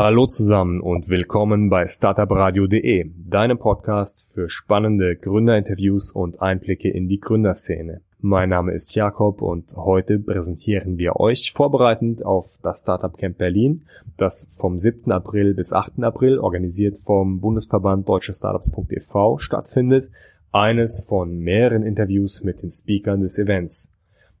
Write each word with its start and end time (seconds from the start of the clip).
Hallo 0.00 0.28
zusammen 0.28 0.80
und 0.80 1.08
willkommen 1.08 1.70
bei 1.70 1.84
startupradio.de, 1.84 3.10
deinem 3.16 3.58
Podcast 3.58 4.32
für 4.32 4.48
spannende 4.48 5.16
Gründerinterviews 5.16 6.12
und 6.12 6.40
Einblicke 6.40 6.88
in 6.88 7.08
die 7.08 7.18
Gründerszene. 7.18 8.00
Mein 8.20 8.50
Name 8.50 8.70
ist 8.70 8.94
Jakob 8.94 9.42
und 9.42 9.74
heute 9.74 10.20
präsentieren 10.20 11.00
wir 11.00 11.16
euch 11.16 11.52
vorbereitend 11.52 12.24
auf 12.24 12.60
das 12.62 12.82
Startup 12.82 13.12
Camp 13.16 13.38
Berlin, 13.38 13.86
das 14.16 14.46
vom 14.56 14.78
7. 14.78 15.10
April 15.10 15.54
bis 15.54 15.72
8. 15.72 16.04
April 16.04 16.38
organisiert 16.38 16.96
vom 16.96 17.40
Bundesverband 17.40 18.08
Deutsche 18.08 18.32
Startups.ev 18.32 19.38
stattfindet, 19.38 20.12
eines 20.52 21.06
von 21.08 21.36
mehreren 21.40 21.82
Interviews 21.82 22.44
mit 22.44 22.62
den 22.62 22.70
Speakern 22.70 23.18
des 23.18 23.36
Events. 23.36 23.97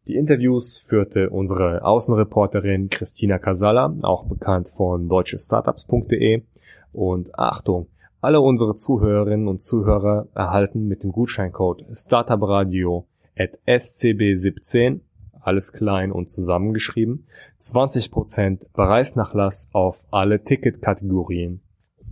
Die 0.08 0.16
Interviews 0.16 0.78
führte 0.78 1.28
unsere 1.28 1.84
Außenreporterin 1.84 2.88
Christina 2.88 3.38
Casalla, 3.38 3.94
auch 4.00 4.24
bekannt 4.24 4.70
von 4.70 5.06
deutschestartups.de. 5.06 6.44
Und 6.92 7.38
Achtung, 7.38 7.88
alle 8.22 8.40
unsere 8.40 8.74
Zuhörerinnen 8.74 9.48
und 9.48 9.60
Zuhörer 9.60 10.28
erhalten 10.34 10.88
mit 10.88 11.02
dem 11.02 11.12
Gutscheincode 11.12 11.84
StartupRadio 11.92 13.06
at 13.36 13.58
scb17, 13.66 15.00
alles 15.42 15.74
klein 15.74 16.10
und 16.10 16.30
zusammengeschrieben, 16.30 17.26
20% 17.60 18.64
Preisnachlass 18.72 19.68
auf 19.72 20.06
alle 20.10 20.42
Ticketkategorien. 20.42 21.60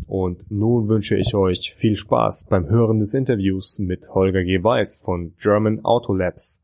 Und 0.07 0.51
nun 0.51 0.91
wünsche 0.91 1.17
ich 1.17 1.35
euch 1.35 1.73
viel 1.73 1.97
Spaß 1.97 2.45
beim 2.51 2.69
Hören 2.69 2.99
des 2.99 3.15
Interviews 3.15 3.79
mit 3.79 4.11
Holger 4.11 4.45
G. 4.45 4.63
Weiß 4.63 4.99
von 4.99 5.33
German 5.39 5.83
Auto 5.83 6.13
Labs 6.13 6.63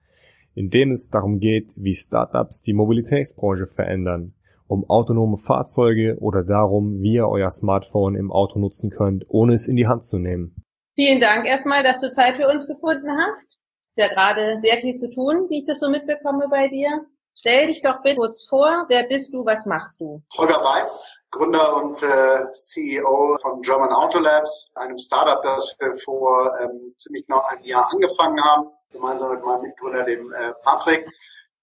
in 0.55 0.71
dem 0.71 0.91
es 0.91 1.09
darum 1.09 1.39
geht, 1.39 1.73
wie 1.77 1.95
Startups 1.95 2.63
die 2.63 2.75
Mobilitätsbranche 2.75 3.67
verändern, 3.67 4.35
um 4.67 4.89
autonome 4.89 5.37
Fahrzeuge 5.37 6.17
oder 6.21 6.45
darum, 6.45 7.01
wie 7.01 7.15
ihr 7.15 7.29
euer 7.29 7.51
Smartphone 7.51 8.15
im 8.15 8.31
Auto 8.31 8.59
nutzen 8.59 8.91
könnt, 8.91 9.25
ohne 9.29 9.55
es 9.55 9.69
in 9.69 9.77
die 9.77 9.87
Hand 9.87 10.05
zu 10.05 10.19
nehmen. 10.19 10.57
Vielen 10.95 11.21
Dank 11.21 11.49
erstmal, 11.49 11.83
dass 11.83 12.01
du 12.01 12.11
Zeit 12.11 12.35
für 12.35 12.49
uns 12.49 12.67
gefunden 12.67 13.09
hast. 13.27 13.59
Ist 13.89 13.99
ja 13.99 14.09
gerade 14.09 14.59
sehr 14.59 14.77
viel 14.79 14.95
zu 14.95 15.11
tun, 15.11 15.47
wie 15.49 15.61
ich 15.61 15.67
das 15.67 15.81
so 15.81 15.91
mitbekomme 15.91 16.49
bei 16.51 16.69
dir. 16.69 16.89
Stell 17.35 17.67
dich 17.67 17.83
doch 17.83 18.03
bitte 18.03 18.17
kurz 18.17 18.47
vor. 18.47 18.85
Wer 18.89 19.05
bist 19.05 19.33
du? 19.33 19.45
Was 19.45 19.65
machst 19.65 20.01
du? 20.01 20.23
Holger 20.37 20.63
Weiß, 20.63 21.19
Gründer 21.31 21.83
und 21.83 22.03
äh, 22.03 22.53
CEO 22.53 23.39
von 23.41 23.63
German 23.63 23.91
Auto 23.91 24.19
Labs, 24.19 24.71
einem 24.75 24.99
Startup, 24.99 25.43
das 25.43 25.75
wir 25.81 25.95
vor 25.95 26.53
ähm, 26.61 26.95
ziemlich 26.99 27.27
genau 27.27 27.43
einem 27.49 27.65
Jahr 27.65 27.91
angefangen 27.91 28.43
haben 28.45 28.69
gemeinsam 28.93 29.33
mit 29.33 29.45
meinem 29.45 29.63
Mitgründer, 29.63 30.05
dem 30.05 30.33
äh, 30.33 30.53
Patrick. 30.63 31.09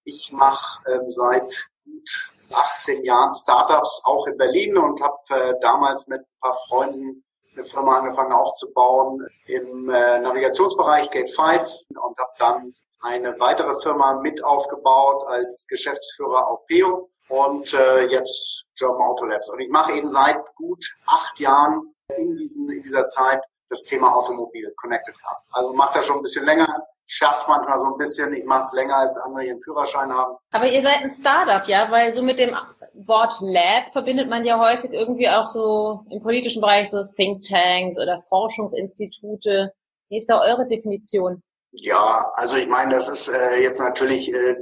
Ich 0.04 0.32
mache 0.32 0.80
ähm, 0.90 1.10
seit 1.10 1.68
gut 1.84 2.30
18 2.52 3.04
Jahren 3.04 3.32
Startups 3.32 4.02
auch 4.04 4.26
in 4.26 4.36
Berlin 4.36 4.76
und 4.76 5.00
habe 5.00 5.18
äh, 5.30 5.54
damals 5.60 6.06
mit 6.06 6.20
ein 6.20 6.40
paar 6.40 6.56
Freunden 6.68 7.24
eine 7.54 7.64
Firma 7.64 7.98
angefangen 7.98 8.32
aufzubauen 8.32 9.26
im 9.46 9.88
äh, 9.90 10.20
Navigationsbereich 10.20 11.10
Gate 11.10 11.30
5 11.30 11.62
und 11.88 12.18
habe 12.18 12.32
dann 12.38 12.74
eine 13.00 13.38
weitere 13.40 13.80
Firma 13.80 14.14
mit 14.14 14.42
aufgebaut 14.44 15.24
als 15.26 15.66
Geschäftsführer 15.68 16.48
auf 16.48 16.64
Peo 16.66 17.10
und 17.28 17.72
äh, 17.74 18.06
jetzt 18.06 18.64
German 18.76 19.02
Auto 19.02 19.24
Labs. 19.24 19.48
Und 19.50 19.60
ich 19.60 19.70
mache 19.70 19.92
eben 19.92 20.08
seit 20.08 20.54
gut 20.54 20.84
acht 21.06 21.38
Jahren 21.40 21.94
in, 22.16 22.36
diesen, 22.36 22.70
in 22.70 22.82
dieser 22.82 23.06
Zeit 23.06 23.40
das 23.68 23.84
Thema 23.84 24.12
Automobil, 24.12 24.72
Connected 24.76 25.18
Car. 25.20 25.40
Also 25.52 25.72
mache 25.72 25.94
das 25.94 26.06
schon 26.06 26.16
ein 26.16 26.22
bisschen 26.22 26.44
länger, 26.44 26.86
scherz 27.10 27.44
manchmal 27.48 27.76
so 27.78 27.86
ein 27.86 27.96
bisschen, 27.96 28.32
ich 28.32 28.44
mache 28.44 28.62
es 28.62 28.72
länger 28.72 28.96
als 28.96 29.18
andere 29.18 29.44
ihren 29.44 29.60
Führerschein 29.60 30.12
haben. 30.12 30.36
Aber 30.52 30.66
ihr 30.66 30.80
seid 30.82 31.02
ein 31.02 31.12
Startup, 31.12 31.66
ja, 31.68 31.90
weil 31.90 32.12
so 32.14 32.22
mit 32.22 32.38
dem 32.38 32.56
Wort 32.94 33.34
Lab 33.40 33.92
verbindet 33.92 34.28
man 34.28 34.44
ja 34.44 34.60
häufig 34.60 34.92
irgendwie 34.92 35.28
auch 35.28 35.46
so 35.46 36.04
im 36.08 36.22
politischen 36.22 36.60
Bereich 36.60 36.88
so 36.88 37.02
Thinktanks 37.16 37.98
oder 37.98 38.20
Forschungsinstitute. 38.28 39.72
Wie 40.08 40.18
ist 40.18 40.30
da 40.30 40.40
eure 40.40 40.68
Definition? 40.68 41.42
Ja, 41.72 42.30
also 42.34 42.56
ich 42.56 42.68
meine, 42.68 42.94
das 42.94 43.08
ist 43.08 43.28
äh, 43.28 43.60
jetzt 43.60 43.80
natürlich, 43.80 44.32
äh, 44.32 44.56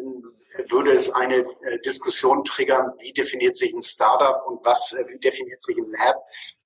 würde 0.71 0.93
es 0.93 1.13
eine 1.13 1.37
äh, 1.37 1.79
Diskussion 1.85 2.45
triggern, 2.45 2.93
wie 2.99 3.13
definiert 3.13 3.57
sich 3.57 3.75
ein 3.75 3.83
Startup 3.83 4.43
und 4.47 4.65
was, 4.65 4.95
äh, 4.95 5.05
wie 5.07 5.19
definiert 5.19 5.61
sich 5.61 5.77
ein 5.77 5.91
Lab. 5.91 6.17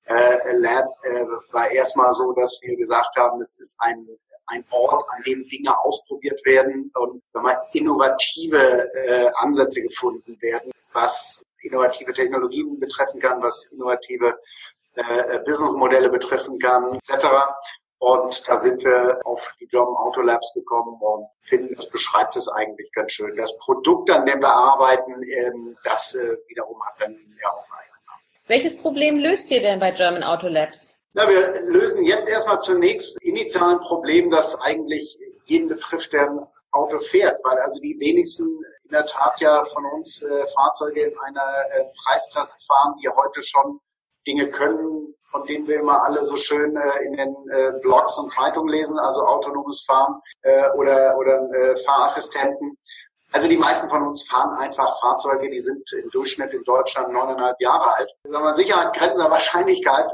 Äh, 0.05 0.37
Lab 0.59 0.85
äh, 1.03 1.25
war 1.51 1.69
erstmal 1.71 2.13
so, 2.13 2.31
dass 2.33 2.59
wir 2.61 2.77
gesagt 2.77 3.15
haben, 3.17 3.41
es 3.41 3.57
ist 3.59 3.75
ein 3.79 4.07
ein 4.47 4.65
Ort, 4.69 5.05
an 5.09 5.23
dem 5.23 5.47
Dinge 5.47 5.77
ausprobiert 5.79 6.45
werden 6.45 6.91
und 6.95 7.21
wenn 7.33 7.41
man 7.41 7.55
innovative 7.73 8.89
äh, 9.07 9.31
Ansätze 9.35 9.81
gefunden 9.81 10.37
werden, 10.41 10.71
was 10.91 11.43
innovative 11.61 12.13
Technologien 12.13 12.79
betreffen 12.79 13.19
kann, 13.19 13.41
was 13.41 13.65
innovative 13.65 14.37
äh, 14.95 15.39
Businessmodelle 15.39 16.09
betreffen 16.09 16.59
kann, 16.59 16.95
etc. 16.95 17.25
Und 17.99 18.47
da 18.47 18.57
sind 18.57 18.83
wir 18.83 19.19
auf 19.23 19.55
die 19.61 19.67
German 19.67 19.95
Auto 19.95 20.21
Labs 20.21 20.51
gekommen 20.53 20.97
und 20.99 21.27
finden, 21.41 21.73
das 21.75 21.89
beschreibt 21.89 22.35
es 22.35 22.49
eigentlich 22.49 22.91
ganz 22.91 23.13
schön. 23.13 23.35
Das 23.37 23.57
Produkt, 23.57 24.11
an 24.11 24.25
dem 24.25 24.41
wir 24.41 24.53
arbeiten, 24.53 25.21
ähm, 25.23 25.77
das 25.83 26.13
äh, 26.15 26.37
wiederum 26.47 26.83
hat 26.85 26.99
dann 26.99 27.13
ja 27.41 27.49
auch 27.49 27.65
einen 27.71 27.89
Welches 28.47 28.77
Problem 28.77 29.19
löst 29.19 29.51
ihr 29.51 29.61
denn 29.61 29.79
bei 29.79 29.91
German 29.91 30.23
Auto 30.23 30.47
Labs? 30.47 30.97
Na, 31.15 31.29
wir 31.29 31.61
lösen 31.61 32.03
jetzt 32.05 32.27
erstmal 32.27 32.59
zunächst 32.59 33.21
initialen 33.21 33.79
Problem, 33.79 34.31
das 34.31 34.59
eigentlich 34.59 35.15
jeden 35.45 35.67
betrifft, 35.67 36.11
der 36.11 36.27
ein 36.27 36.47
Auto 36.71 36.99
fährt, 36.99 37.39
weil 37.43 37.59
also 37.59 37.79
die 37.79 37.95
wenigsten 37.99 38.47
in 38.85 38.89
der 38.89 39.05
Tat 39.05 39.39
ja 39.39 39.63
von 39.63 39.85
uns 39.85 40.23
äh, 40.23 40.47
Fahrzeuge 40.47 41.03
in 41.03 41.19
einer 41.19 41.65
äh, 41.69 41.85
Preisklasse 42.03 42.55
fahren, 42.65 42.95
die 43.03 43.09
heute 43.09 43.43
schon 43.43 43.79
Dinge 44.25 44.49
können, 44.49 45.13
von 45.27 45.45
denen 45.45 45.67
wir 45.67 45.81
immer 45.81 46.03
alle 46.03 46.25
so 46.25 46.35
schön 46.35 46.75
äh, 46.75 47.03
in 47.05 47.13
den 47.13 47.35
äh, 47.51 47.73
Blogs 47.79 48.17
und 48.17 48.31
Zeitungen 48.31 48.69
lesen, 48.69 48.97
also 48.97 49.21
autonomes 49.21 49.81
Fahren 49.81 50.19
äh, 50.41 50.69
oder, 50.71 51.15
oder 51.19 51.47
äh, 51.53 51.77
Fahrassistenten. 51.77 52.79
Also 53.31 53.47
die 53.49 53.57
meisten 53.57 53.87
von 53.89 54.01
uns 54.01 54.27
fahren 54.27 54.57
einfach 54.57 54.99
Fahrzeuge, 54.99 55.49
die 55.49 55.59
sind 55.59 55.91
im 55.93 56.09
Durchschnitt 56.09 56.53
in 56.53 56.63
Deutschland 56.63 57.13
neuneinhalb 57.13 57.59
Jahre 57.59 57.97
alt. 57.97 58.11
Sagen 58.23 58.45
wir, 58.45 58.53
Sicherheit, 58.55 58.95
Grenzen 58.95 59.29
Wahrscheinlichkeit 59.29 60.11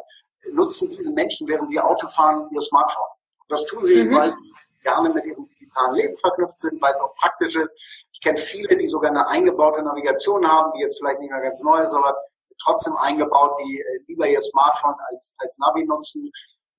nutzen 0.51 0.89
diese 0.89 1.11
Menschen, 1.13 1.47
während 1.47 1.69
sie 1.69 1.79
Auto 1.79 2.07
fahren, 2.07 2.47
ihr 2.51 2.61
Smartphone. 2.61 3.07
Das 3.47 3.65
tun 3.65 3.83
sie, 3.83 4.03
mhm. 4.03 4.15
weil 4.15 4.31
sie 4.31 4.53
gerne 4.81 5.09
mit 5.09 5.25
ihrem 5.25 5.47
digitalen 5.49 5.95
Leben 5.95 6.17
verknüpft 6.17 6.59
sind, 6.59 6.81
weil 6.81 6.93
es 6.93 7.01
auch 7.01 7.13
praktisch 7.15 7.55
ist. 7.55 8.05
Ich 8.11 8.21
kenne 8.21 8.37
viele, 8.37 8.77
die 8.77 8.87
sogar 8.87 9.11
eine 9.11 9.27
eingebaute 9.27 9.81
Navigation 9.81 10.47
haben, 10.47 10.71
die 10.73 10.81
jetzt 10.81 10.97
vielleicht 10.99 11.19
nicht 11.19 11.31
mehr 11.31 11.41
ganz 11.41 11.61
neu 11.63 11.79
ist, 11.79 11.93
aber 11.93 12.15
trotzdem 12.61 12.95
eingebaut, 12.97 13.57
die 13.63 13.79
äh, 13.79 13.99
lieber 14.07 14.27
ihr 14.27 14.41
Smartphone 14.41 14.95
als, 15.11 15.33
als 15.37 15.57
Navi 15.59 15.85
nutzen. 15.85 16.31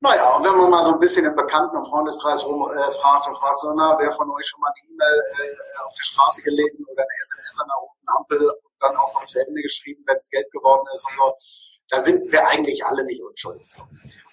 Naja, 0.03 0.34
und 0.34 0.44
wenn 0.44 0.56
man 0.56 0.71
mal 0.71 0.82
so 0.82 0.92
ein 0.92 0.98
bisschen 0.98 1.27
im 1.27 1.37
Bekannten- 1.37 1.77
und 1.77 1.84
Freundeskreis 1.84 2.47
rumfragt 2.47 3.27
äh, 3.27 3.28
und 3.28 3.37
fragt 3.37 3.59
so, 3.59 3.72
na, 3.75 3.98
wer 3.98 4.10
von 4.12 4.31
euch 4.31 4.47
schon 4.47 4.60
mal 4.60 4.72
eine 4.75 4.91
E-Mail 4.91 5.22
äh, 5.41 5.81
auf 5.84 5.92
der 5.94 6.04
Straße 6.04 6.42
gelesen 6.42 6.87
oder 6.91 7.03
eine 7.03 7.21
SMS 7.21 7.60
an 7.60 7.69
der 7.69 7.77
roten 7.77 8.09
Ampel 8.09 8.50
und 8.50 8.72
dann 8.81 8.97
auch 8.97 9.12
noch 9.12 9.25
zu 9.27 9.38
Ende 9.38 9.60
geschrieben, 9.60 10.03
wenn 10.06 10.16
es 10.16 10.31
Geld 10.31 10.50
geworden 10.53 10.87
ist 10.92 11.04
und 11.04 11.16
so, 11.16 11.34
da 11.90 12.02
sind 12.02 12.30
wir 12.30 12.48
eigentlich 12.48 12.84
alle 12.84 13.04
nicht 13.04 13.22
unschuldig. 13.22 13.66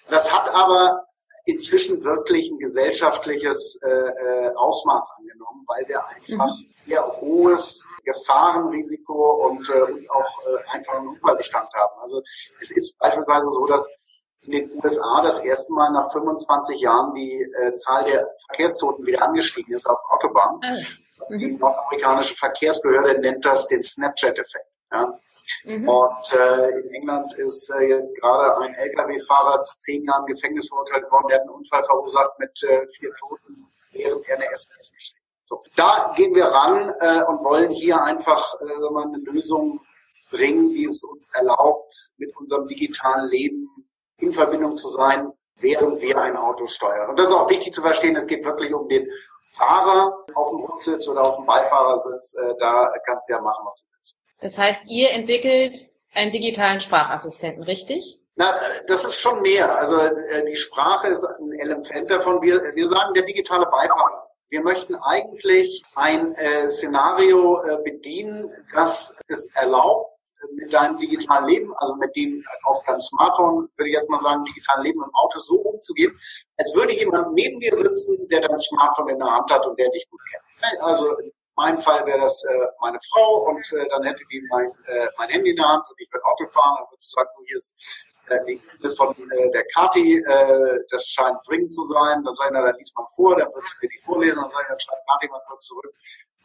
Das 0.08 0.32
hat 0.32 0.52
aber 0.54 1.04
inzwischen 1.44 2.04
wirklich 2.04 2.50
ein 2.50 2.58
gesellschaftliches 2.58 3.80
äh, 3.82 3.88
äh, 3.88 4.54
Ausmaß 4.54 5.12
angenommen, 5.18 5.64
weil 5.66 5.88
wir 5.88 6.06
einfach 6.06 6.46
mhm. 6.46 6.70
sehr 6.86 7.02
hohes 7.06 7.88
Gefahrenrisiko 8.04 9.46
und, 9.46 9.68
äh, 9.70 9.80
und 9.80 10.10
auch 10.10 10.40
äh, 10.46 10.76
einfach 10.76 10.94
einen 10.94 11.08
Unfallbestand 11.08 11.68
haben. 11.74 12.00
Also 12.00 12.22
es 12.60 12.70
ist 12.70 12.98
beispielsweise 12.98 13.50
so, 13.50 13.64
dass 13.64 13.88
in 14.42 14.52
den 14.52 14.70
USA 14.82 15.22
das 15.22 15.40
erste 15.40 15.72
Mal 15.72 15.90
nach 15.90 16.12
25 16.12 16.80
Jahren 16.80 17.14
die 17.14 17.42
äh, 17.42 17.74
Zahl 17.74 18.04
der 18.04 18.28
Verkehrstoten 18.46 19.06
wieder 19.06 19.22
angestiegen 19.22 19.74
ist 19.74 19.86
auf 19.86 19.98
Autobahnen. 20.10 20.60
Mhm. 21.30 21.38
Die 21.38 21.52
nordamerikanische 21.52 22.34
Verkehrsbehörde 22.34 23.20
nennt 23.20 23.44
das 23.44 23.66
den 23.66 23.82
Snapchat-Effekt. 23.82 24.66
Ja? 24.92 25.18
Mhm. 25.64 25.88
Und 25.88 26.32
äh, 26.32 26.80
in 26.80 26.90
England 26.94 27.34
ist 27.34 27.70
äh, 27.70 27.88
jetzt 27.88 28.16
gerade 28.20 28.58
ein 28.58 28.74
Lkw-Fahrer 28.74 29.62
zu 29.62 29.78
zehn 29.78 30.04
Jahren 30.04 30.26
Gefängnis 30.26 30.68
verurteilt 30.68 31.10
worden. 31.10 31.28
Der 31.28 31.36
hat 31.36 31.42
einen 31.42 31.50
Unfall 31.50 31.82
verursacht 31.84 32.38
mit 32.38 32.62
äh, 32.64 32.86
vier 32.88 33.14
Toten, 33.16 33.66
während 33.92 34.28
er 34.28 34.36
eine 34.36 34.50
SMS 34.50 34.92
geschrieben 34.94 35.20
hat. 35.20 35.46
So, 35.46 35.62
da 35.76 36.12
gehen 36.14 36.34
wir 36.34 36.44
ran 36.44 36.92
äh, 37.00 37.22
und 37.24 37.42
wollen 37.44 37.70
hier 37.70 38.02
einfach 38.02 38.54
äh, 38.60 38.90
mal 38.90 39.04
eine 39.04 39.18
Lösung 39.18 39.80
bringen, 40.30 40.70
die 40.74 40.84
es 40.84 41.02
uns 41.04 41.30
erlaubt, 41.34 42.10
mit 42.18 42.36
unserem 42.36 42.68
digitalen 42.68 43.30
Leben 43.30 43.68
in 44.18 44.32
Verbindung 44.32 44.76
zu 44.76 44.88
sein, 44.90 45.32
während 45.56 46.02
wir 46.02 46.18
ein 46.18 46.36
Auto 46.36 46.66
steuern. 46.66 47.10
Und 47.10 47.18
das 47.18 47.28
ist 47.28 47.34
auch 47.34 47.48
wichtig 47.48 47.72
zu 47.72 47.80
verstehen, 47.80 48.14
es 48.16 48.26
geht 48.26 48.44
wirklich 48.44 48.74
um 48.74 48.88
den 48.88 49.08
Fahrer 49.44 50.26
auf 50.34 50.50
dem 50.50 50.60
Rücksitz 50.60 51.08
oder 51.08 51.22
auf 51.22 51.36
dem 51.36 51.46
Beifahrersitz. 51.46 52.34
Äh, 52.34 52.54
da 52.58 52.92
kannst 53.06 53.28
du 53.28 53.32
ja 53.32 53.40
machen, 53.40 53.64
was 53.64 53.80
du 53.80 53.86
willst. 53.94 54.17
Das 54.40 54.58
heißt, 54.58 54.82
ihr 54.86 55.12
entwickelt 55.12 55.90
einen 56.14 56.32
digitalen 56.32 56.80
Sprachassistenten, 56.80 57.62
richtig? 57.62 58.20
Na, 58.36 58.54
das 58.86 59.04
ist 59.04 59.18
schon 59.18 59.42
mehr. 59.42 59.76
Also 59.78 59.98
äh, 59.98 60.44
die 60.44 60.56
Sprache 60.56 61.08
ist 61.08 61.24
ein 61.24 61.52
Element 61.52 62.10
davon. 62.10 62.40
Wir, 62.40 62.60
wir 62.74 62.88
sagen 62.88 63.14
der 63.14 63.24
digitale 63.24 63.66
Beifahrer. 63.66 64.28
Wir 64.48 64.62
möchten 64.62 64.94
eigentlich 64.94 65.82
ein 65.96 66.32
äh, 66.34 66.68
Szenario 66.68 67.60
äh, 67.64 67.82
bedienen, 67.82 68.50
das 68.72 69.14
es 69.26 69.46
erlaubt, 69.54 70.18
mit 70.54 70.72
deinem 70.72 70.98
digitalen 70.98 71.48
Leben, 71.48 71.74
also 71.78 71.96
mit 71.96 72.14
dem 72.16 72.44
auf 72.62 72.82
deinem 72.84 73.00
Smartphone, 73.00 73.68
würde 73.76 73.90
ich 73.90 73.94
jetzt 73.94 74.08
mal 74.08 74.20
sagen, 74.20 74.44
digitalen 74.44 74.84
Leben 74.84 75.02
im 75.02 75.14
Auto 75.14 75.38
so 75.38 75.56
umzugehen, 75.56 76.16
als 76.56 76.74
würde 76.74 76.94
jemand 76.94 77.34
neben 77.34 77.58
dir 77.60 77.74
sitzen, 77.74 78.26
der 78.28 78.42
dein 78.42 78.56
Smartphone 78.56 79.08
in 79.08 79.18
der 79.18 79.30
Hand 79.30 79.50
hat 79.50 79.66
und 79.66 79.78
der 79.78 79.90
dich 79.90 80.08
gut 80.08 80.20
kennt. 80.30 80.80
Also 80.80 81.14
meinem 81.58 81.80
Fall 81.80 82.06
wäre 82.06 82.20
das 82.20 82.42
äh, 82.44 82.66
meine 82.80 82.98
Frau 83.10 83.48
und 83.48 83.60
äh, 83.72 83.88
dann 83.90 84.02
hätte 84.04 84.22
die 84.30 84.40
mein, 84.48 84.70
äh, 84.86 85.08
mein 85.18 85.28
Handy 85.28 85.50
in 85.50 85.56
der 85.56 85.68
Hand 85.68 85.84
und 85.90 86.00
ich 86.00 86.10
würde 86.12 86.24
Auto 86.24 86.46
fahren, 86.46 86.76
dann 86.78 86.86
würde 86.90 87.02
sagen, 87.02 87.28
hier 87.46 87.56
ist 87.56 87.74
äh, 88.28 88.38
die 88.46 88.62
E-Mail 88.78 88.94
von 88.94 89.10
äh, 89.10 89.50
der 89.50 89.64
Kati, 89.74 90.18
äh, 90.18 90.78
das 90.90 91.04
scheint 91.06 91.36
dringend 91.48 91.72
zu 91.72 91.82
sein, 91.82 92.22
dann 92.24 92.34
sage 92.36 92.50
ich, 92.50 92.54
na, 92.54 92.62
dann 92.62 92.76
liest 92.76 92.96
man 92.96 93.06
vor, 93.14 93.36
dann 93.36 93.48
wird 93.52 93.66
sie 93.66 93.74
mir 93.82 93.88
die 93.88 94.00
vorlesen, 94.04 94.40
dann 94.42 94.50
sage 94.50 94.62
ich, 94.62 94.68
dann 94.68 94.80
schreibt 94.80 95.08
Kati 95.08 95.28
mal 95.28 95.42
kurz 95.48 95.66
zurück, 95.66 95.94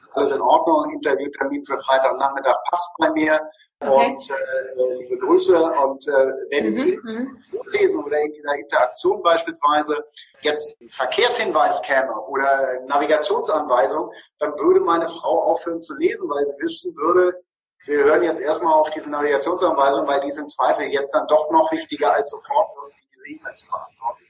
ist 0.04 0.16
alles 0.16 0.32
in 0.32 0.42
Ordnung, 0.42 0.92
Interviewtermin 0.92 1.66
für 1.66 1.78
Freitagnachmittag 1.78 2.56
passt 2.70 2.90
bei 2.98 3.10
mir. 3.12 3.40
Okay. 3.80 4.16
Und 4.16 4.30
äh, 4.30 4.94
liebe 5.00 5.18
Grüße. 5.18 5.62
Und 5.62 6.08
äh, 6.08 6.12
wenn 6.52 6.70
mhm, 6.72 6.76
die 6.76 7.00
mhm. 7.04 7.44
lesen 7.72 8.04
oder 8.04 8.20
in 8.22 8.32
dieser 8.34 8.56
Interaktion 8.56 9.22
beispielsweise 9.22 10.06
jetzt 10.42 10.82
ein 10.82 10.90
Verkehrshinweis 10.90 11.82
käme 11.82 12.14
oder 12.28 12.80
Navigationsanweisung, 12.88 14.12
dann 14.40 14.54
würde 14.54 14.80
meine 14.80 15.08
Frau 15.08 15.44
aufhören 15.44 15.82
zu 15.82 15.96
lesen, 15.98 16.30
weil 16.30 16.46
sie 16.46 16.54
wissen 16.60 16.96
würde, 16.96 17.38
wir 17.86 18.02
hören 18.06 18.24
jetzt 18.24 18.42
erstmal 18.42 18.74
auf 18.74 18.90
diese 18.92 19.12
Navigationsanweisung, 19.12 20.08
weil 20.08 20.22
die 20.22 20.28
ist 20.28 20.40
im 20.40 20.48
Zweifel 20.48 20.86
jetzt 20.86 21.14
dann 21.14 21.28
doch 21.28 21.52
noch 21.52 21.70
wichtiger 21.72 22.14
als 22.14 22.30
sofort 22.30 22.70
irgendwie 22.82 23.08
diese 23.12 23.28
E-Mail 23.28 23.54
zu 23.56 23.66
beantworten. 23.68 24.24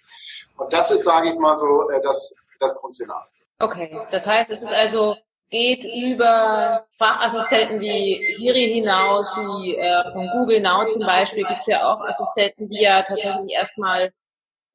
Und 0.57 0.73
das 0.73 0.89
ist, 0.89 1.03
sage 1.03 1.29
ich 1.29 1.37
mal 1.37 1.55
so, 1.55 1.89
äh, 1.91 2.01
das, 2.01 2.33
das 2.59 2.75
Grundszenario. 2.75 3.29
Okay, 3.59 3.95
das 4.09 4.25
heißt, 4.25 4.49
es 4.49 4.63
ist 4.63 4.73
also 4.73 5.15
geht 5.53 5.83
über 5.83 6.83
Sprachassistenten 6.95 7.79
wie 7.79 8.35
Siri 8.39 8.73
hinaus, 8.73 9.37
wie 9.37 9.77
äh, 9.77 10.11
von 10.11 10.27
Google 10.33 10.61
Now 10.61 10.89
zum 10.89 11.05
Beispiel 11.05 11.45
gibt 11.45 11.61
es 11.61 11.67
ja 11.67 11.85
auch 11.85 12.01
Assistenten, 12.01 12.69
die 12.69 12.81
ja 12.81 13.03
tatsächlich 13.03 13.53
erstmal 13.53 14.11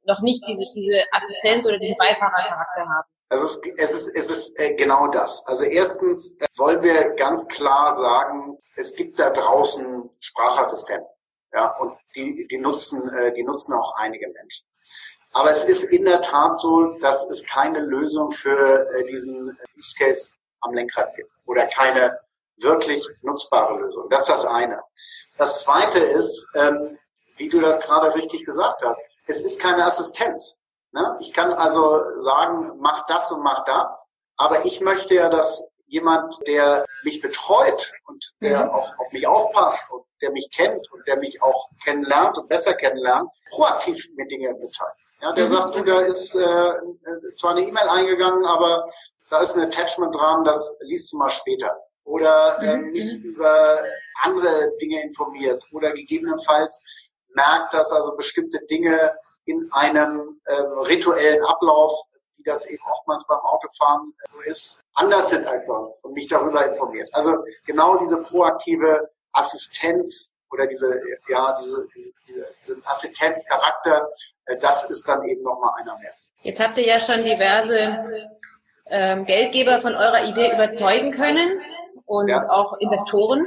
noch 0.04 0.20
nicht 0.20 0.40
diese, 0.46 0.64
diese 0.76 1.02
Assistenz 1.10 1.66
oder 1.66 1.78
diesen 1.80 1.96
Beifahrercharakter 1.98 2.82
haben. 2.82 3.08
Also 3.28 3.44
es, 3.44 3.60
es 3.76 3.90
ist, 3.90 4.16
es 4.16 4.30
ist 4.30 4.60
äh, 4.60 4.74
genau 4.74 5.08
das. 5.08 5.44
Also 5.46 5.64
erstens 5.64 6.36
äh, 6.36 6.46
wollen 6.56 6.82
wir 6.84 7.10
ganz 7.16 7.48
klar 7.48 7.96
sagen, 7.96 8.56
es 8.76 8.94
gibt 8.94 9.18
da 9.18 9.30
draußen 9.30 10.08
Sprachassistenten. 10.20 11.08
Ja, 11.52 11.76
und 11.78 11.94
die, 12.14 12.46
die 12.48 12.58
nutzen, 12.58 13.08
äh, 13.08 13.34
die 13.34 13.42
nutzen 13.42 13.74
auch 13.74 13.96
einige 13.96 14.28
Menschen. 14.28 14.64
Aber 15.32 15.50
es 15.50 15.64
ist 15.64 15.84
in 15.84 16.04
der 16.04 16.20
Tat 16.20 16.56
so, 16.56 16.98
dass 17.00 17.28
es 17.28 17.44
keine 17.44 17.80
Lösung 17.80 18.30
für 18.30 18.88
äh, 18.94 19.04
diesen 19.06 19.58
Use 19.76 19.94
Case 19.98 20.30
am 20.60 20.74
Lenkrad 20.74 21.14
gibt 21.14 21.30
oder 21.46 21.66
keine 21.66 22.18
wirklich 22.56 23.06
nutzbare 23.22 23.78
Lösung. 23.80 24.08
Das 24.10 24.22
ist 24.22 24.30
das 24.30 24.46
eine. 24.46 24.82
Das 25.36 25.62
zweite 25.62 25.98
ist, 25.98 26.48
ähm, 26.54 26.98
wie 27.36 27.48
du 27.48 27.60
das 27.60 27.80
gerade 27.80 28.14
richtig 28.14 28.44
gesagt 28.44 28.82
hast, 28.82 29.04
es 29.26 29.40
ist 29.40 29.60
keine 29.60 29.84
Assistenz. 29.84 30.56
Ne? 30.92 31.16
Ich 31.20 31.32
kann 31.32 31.52
also 31.52 32.02
sagen, 32.20 32.78
mach 32.80 33.06
das 33.06 33.30
und 33.30 33.42
mach 33.42 33.64
das, 33.64 34.06
aber 34.36 34.64
ich 34.64 34.80
möchte 34.80 35.14
ja, 35.14 35.28
dass 35.28 35.68
jemand, 35.86 36.38
der 36.46 36.84
mich 37.02 37.20
betreut 37.20 37.92
und 38.06 38.32
der 38.40 38.66
mhm. 38.66 38.70
auf, 38.70 38.94
auf 38.98 39.12
mich 39.12 39.26
aufpasst 39.26 39.90
und 39.90 40.04
der 40.20 40.30
mich 40.32 40.50
kennt 40.50 40.90
und 40.92 41.06
der 41.06 41.16
mich 41.16 41.40
auch 41.42 41.68
kennenlernt 41.84 42.36
und 42.38 42.48
besser 42.48 42.74
kennenlernt, 42.74 43.30
proaktiv 43.50 44.08
mir 44.16 44.26
Dinge 44.26 44.52
mitteilt. 44.54 44.92
Ja, 45.20 45.32
der 45.32 45.46
mhm. 45.46 45.48
sagt, 45.48 45.74
du, 45.74 45.84
da 45.84 46.00
ist 46.00 46.34
äh, 46.34 46.70
zwar 47.36 47.52
eine 47.52 47.62
E-Mail 47.62 47.88
eingegangen, 47.88 48.44
aber 48.44 48.88
da 49.30 49.40
ist 49.40 49.56
ein 49.56 49.64
Attachment 49.64 50.14
dran, 50.14 50.44
das 50.44 50.76
liest 50.80 51.12
du 51.12 51.18
mal 51.18 51.28
später. 51.28 51.76
Oder 52.04 52.58
äh, 52.62 52.76
mhm. 52.78 52.92
mich 52.92 53.16
über 53.22 53.82
andere 54.22 54.72
Dinge 54.80 55.02
informiert 55.02 55.62
oder 55.72 55.92
gegebenenfalls 55.92 56.80
merkt, 57.34 57.74
dass 57.74 57.92
also 57.92 58.16
bestimmte 58.16 58.64
Dinge 58.66 59.12
in 59.44 59.68
einem 59.72 60.40
äh, 60.44 60.54
rituellen 60.88 61.44
Ablauf, 61.44 61.92
wie 62.36 62.42
das 62.42 62.66
eben 62.66 62.82
oftmals 62.90 63.26
beim 63.26 63.40
Autofahren 63.40 64.14
so 64.32 64.40
ist, 64.40 64.80
anders 64.94 65.30
sind 65.30 65.46
als 65.46 65.66
sonst 65.66 66.04
und 66.04 66.14
mich 66.14 66.28
darüber 66.28 66.66
informiert. 66.66 67.08
Also 67.12 67.44
genau 67.64 67.98
diese 67.98 68.18
proaktive 68.18 69.10
Assistenz 69.32 70.34
oder 70.50 70.66
diese, 70.66 71.00
ja, 71.28 71.58
diese, 71.60 71.86
diese, 71.94 72.12
diese 72.60 72.76
Assistenzcharakter, 72.84 74.08
äh, 74.46 74.56
das 74.56 74.88
ist 74.90 75.06
dann 75.08 75.22
eben 75.24 75.42
nochmal 75.42 75.72
einer 75.80 75.98
mehr. 75.98 76.12
Jetzt 76.42 76.60
habt 76.60 76.78
ihr 76.78 76.86
ja 76.86 77.00
schon 77.00 77.24
diverse 77.24 77.98
ähm, 78.90 79.24
Geldgeber 79.24 79.80
von 79.80 79.94
eurer 79.94 80.24
Idee 80.28 80.52
überzeugen 80.52 81.12
können 81.12 81.60
und 82.06 82.28
ja. 82.28 82.48
auch 82.48 82.78
Investoren. 82.78 83.46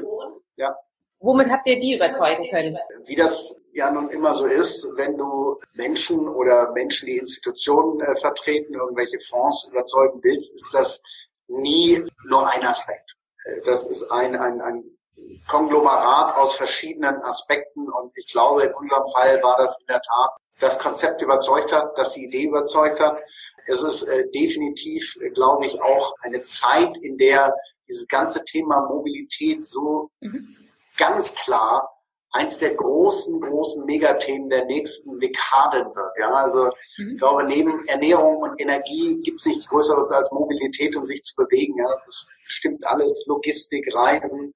Ja. 0.55 0.75
Womit 1.19 1.49
habt 1.49 1.67
ihr 1.67 1.79
die 1.79 1.95
überzeugen 1.95 2.49
können? 2.49 2.77
Wie 3.05 3.15
das 3.15 3.55
ja 3.73 3.91
nun 3.91 4.09
immer 4.09 4.33
so 4.33 4.45
ist, 4.45 4.87
wenn 4.95 5.17
du 5.17 5.59
Menschen 5.73 6.27
oder 6.27 6.71
Menschen, 6.71 7.05
die 7.05 7.17
Institutionen 7.17 8.01
äh, 8.01 8.15
vertreten, 8.15 8.73
irgendwelche 8.73 9.19
Fonds 9.19 9.69
überzeugen 9.71 10.19
willst, 10.23 10.53
ist 10.53 10.73
das 10.73 11.01
nie 11.47 12.03
nur 12.27 12.51
ein 12.51 12.65
Aspekt. 12.65 13.15
Äh, 13.45 13.61
das 13.65 13.85
ist 13.85 14.11
ein, 14.11 14.35
ein, 14.35 14.61
ein 14.61 14.83
Konglomerat 15.47 16.37
aus 16.37 16.55
verschiedenen 16.55 17.21
Aspekten 17.23 17.89
und 17.89 18.11
ich 18.15 18.31
glaube, 18.31 18.63
in 18.63 18.73
unserem 18.73 19.07
Fall 19.13 19.41
war 19.43 19.57
das 19.57 19.79
in 19.79 19.87
der 19.87 20.01
Tat 20.01 20.31
das 20.59 20.79
Konzept 20.79 21.21
überzeugt 21.21 21.71
hat, 21.71 21.97
dass 21.97 22.13
die 22.13 22.25
Idee 22.25 22.45
überzeugt 22.45 22.99
hat. 22.99 23.17
Es 23.67 23.83
ist 23.83 24.03
äh, 24.03 24.29
definitiv, 24.31 25.17
äh, 25.21 25.29
glaube 25.29 25.65
ich, 25.65 25.81
auch 25.81 26.13
eine 26.21 26.41
Zeit, 26.41 26.97
in 27.01 27.17
der 27.17 27.55
dieses 27.87 28.07
ganze 28.07 28.43
Thema 28.43 28.87
Mobilität 28.87 29.65
so 29.65 30.09
mhm. 30.21 30.55
ganz 30.97 31.35
klar 31.35 31.89
eins 32.31 32.59
der 32.59 32.73
großen, 32.73 33.39
großen 33.41 33.85
Megathemen 33.85 34.49
der 34.49 34.65
nächsten 34.65 35.19
Dekaden 35.19 35.93
wird. 35.93 36.11
Ja, 36.17 36.29
also 36.29 36.71
mhm. 36.97 37.11
ich 37.11 37.17
glaube, 37.17 37.43
neben 37.43 37.85
Ernährung 37.87 38.37
und 38.37 38.59
Energie 38.59 39.19
gibt 39.21 39.39
es 39.39 39.45
nichts 39.45 39.67
Größeres 39.67 40.11
als 40.11 40.31
Mobilität 40.31 40.95
und 40.95 41.05
sich 41.05 41.21
zu 41.21 41.35
bewegen. 41.35 41.77
Ja, 41.77 41.93
das 42.05 42.25
stimmt 42.45 42.85
alles, 42.87 43.25
Logistik, 43.27 43.93
Reisen, 43.93 44.53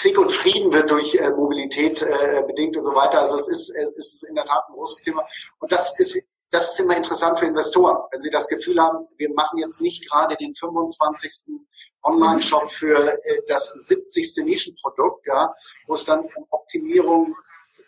Krieg 0.00 0.18
und 0.18 0.30
Frieden 0.30 0.72
wird 0.72 0.90
durch 0.90 1.14
äh, 1.14 1.30
Mobilität 1.30 2.02
äh, 2.02 2.42
bedingt 2.46 2.76
und 2.76 2.84
so 2.84 2.94
weiter. 2.94 3.20
Also 3.20 3.36
es 3.36 3.48
ist, 3.48 3.70
äh, 3.70 3.86
ist 3.96 4.24
in 4.24 4.34
der 4.34 4.44
Tat 4.44 4.64
ein 4.68 4.74
großes 4.74 5.00
Thema. 5.00 5.24
Und 5.58 5.70
das 5.72 5.98
ist, 5.98 6.26
das 6.50 6.72
ist 6.72 6.80
immer 6.80 6.96
interessant 6.96 7.38
für 7.38 7.46
Investoren, 7.46 7.96
wenn 8.10 8.22
sie 8.22 8.30
das 8.30 8.48
Gefühl 8.48 8.80
haben, 8.80 9.08
wir 9.16 9.32
machen 9.32 9.58
jetzt 9.58 9.80
nicht 9.80 10.08
gerade 10.08 10.36
den 10.36 10.54
25. 10.54 11.54
Online-Shop 12.02 12.70
für 12.70 13.18
äh, 13.24 13.42
das 13.48 13.68
70. 13.86 14.44
Nischenprodukt, 14.44 15.26
ja, 15.26 15.54
wo 15.86 15.94
es 15.94 16.04
dann 16.04 16.20
um 16.20 16.46
Optimierung 16.50 17.34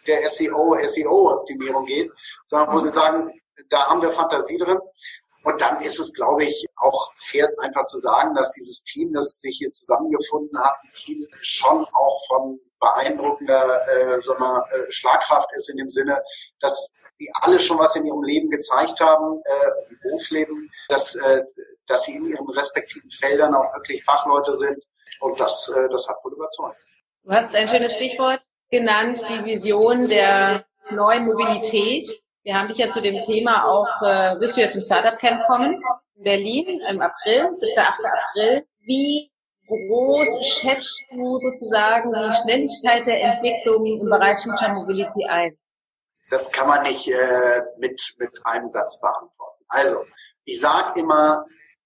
der 0.06 0.29
SEO, 0.29 0.76
SEO-Optimierung 0.82 1.85
geht, 1.87 2.11
sondern 2.44 2.75
wo 2.75 2.81
sie 2.81 2.91
sagen, 2.91 3.31
da 3.69 3.86
haben 3.86 4.03
wir 4.03 4.10
Fantasie 4.10 4.58
drin. 4.58 4.79
Und 5.46 5.60
dann 5.60 5.81
ist 5.81 6.00
es, 6.00 6.12
glaube 6.12 6.43
ich, 6.43 6.67
auch 6.74 7.12
fair, 7.19 7.48
einfach 7.58 7.84
zu 7.84 7.98
sagen, 7.98 8.34
dass 8.34 8.50
dieses 8.50 8.82
Team, 8.82 9.12
das 9.12 9.41
sich 9.41 9.58
hier 9.58 9.70
zusammengefunden 9.70 10.58
hat, 10.58 10.74
ein 10.82 10.91
Team 10.93 11.26
schon 11.41 11.84
auch 11.84 12.26
von 12.26 12.58
beeindruckender 12.81 13.81
äh, 13.86 14.20
sag 14.20 14.41
mal, 14.41 14.65
äh, 14.72 14.91
Schlagkraft 14.91 15.48
ist 15.55 15.70
in 15.70 15.76
dem 15.76 15.88
Sinne, 15.88 16.20
dass 16.58 16.91
die 17.20 17.31
alle 17.32 17.60
schon 17.60 17.79
was 17.79 17.94
in 17.94 18.05
ihrem 18.05 18.24
Leben 18.24 18.50
gezeigt 18.50 19.00
haben, 19.00 19.41
äh, 19.44 19.91
im 19.91 19.98
Berufsleben, 20.03 20.69
dass, 20.88 21.15
äh, 21.15 21.44
dass 21.86 22.06
sie 22.06 22.17
in 22.17 22.26
ihren 22.26 22.50
respektiven 22.50 23.10
Feldern 23.10 23.55
auch 23.55 23.72
wirklich 23.72 24.03
Fachleute 24.03 24.53
sind. 24.53 24.82
Und 25.20 25.38
das, 25.38 25.69
äh, 25.69 25.88
das 25.91 26.08
hat 26.08 26.17
wohl 26.24 26.32
überzeugt. 26.32 26.76
Du 27.22 27.31
hast 27.31 27.55
ein 27.55 27.69
schönes 27.69 27.94
Stichwort 27.94 28.43
genannt, 28.69 29.24
die 29.29 29.44
Vision 29.44 30.08
der 30.08 30.67
neuen 30.91 31.24
Mobilität. 31.24 32.20
Wir 32.46 32.56
haben 32.56 32.69
dich 32.69 32.79
ja 32.79 32.88
zu 32.88 33.03
dem 33.03 33.20
Thema 33.22 33.65
auch, 33.65 34.03
äh, 34.03 34.38
wirst 34.38 34.56
du 34.56 34.60
jetzt 34.60 34.74
zum 34.74 34.81
Startup 34.82 35.19
Camp 35.19 35.44
kommen 35.48 35.82
in 36.15 36.22
Berlin 36.22 36.81
im 36.88 37.03
April, 37.03 37.53
7. 37.53 37.76
8. 37.76 38.05
April. 38.05 38.65
Wie 38.82 39.32
groß 39.67 40.46
schätzt 40.46 41.03
du 41.10 41.41
sozusagen 41.41 42.12
die 42.12 42.32
Schnelligkeit 42.32 43.05
der 43.05 43.20
Entwicklung 43.20 43.84
im 43.84 44.08
Bereich 44.08 44.38
Future 44.38 44.72
Mobility 44.74 45.24
ein? 45.24 45.58
Das 46.31 46.53
kann 46.53 46.69
man 46.69 46.84
nicht 46.84 47.08
äh, 47.08 47.62
mit, 47.79 48.15
mit 48.20 48.41
einem 48.46 48.69
Satz 48.69 49.00
beantworten. 49.00 49.65
Also, 49.67 50.05
ich 50.44 50.60
sage 50.60 51.00
immer, 51.00 51.44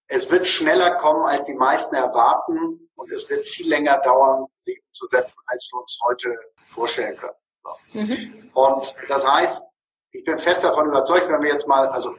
es 0.09 0.31
wird 0.31 0.47
schneller 0.47 0.97
kommen, 0.97 1.25
als 1.25 1.47
die 1.47 1.55
meisten 1.55 1.95
erwarten 1.95 2.91
und 2.97 3.11
es 3.11 3.31
wird 3.31 3.47
viel 3.47 3.67
länger 3.67 3.97
dauern, 4.01 4.45
sie 4.57 4.79
umzusetzen, 4.89 5.41
als 5.47 5.71
wir 5.73 5.81
uns 5.81 5.99
heute 6.05 6.39
vorstellen 6.67 7.17
können. 7.17 7.33
Mhm. 7.95 8.51
Und 8.53 8.95
das 9.09 9.27
heißt, 9.27 9.70
ich 10.13 10.25
bin 10.25 10.39
fest 10.39 10.65
davon 10.65 10.87
überzeugt, 10.87 11.29
wenn 11.29 11.43
wir 11.43 11.53
jetzt 11.53 11.67
mal, 11.67 11.87
also 11.89 12.15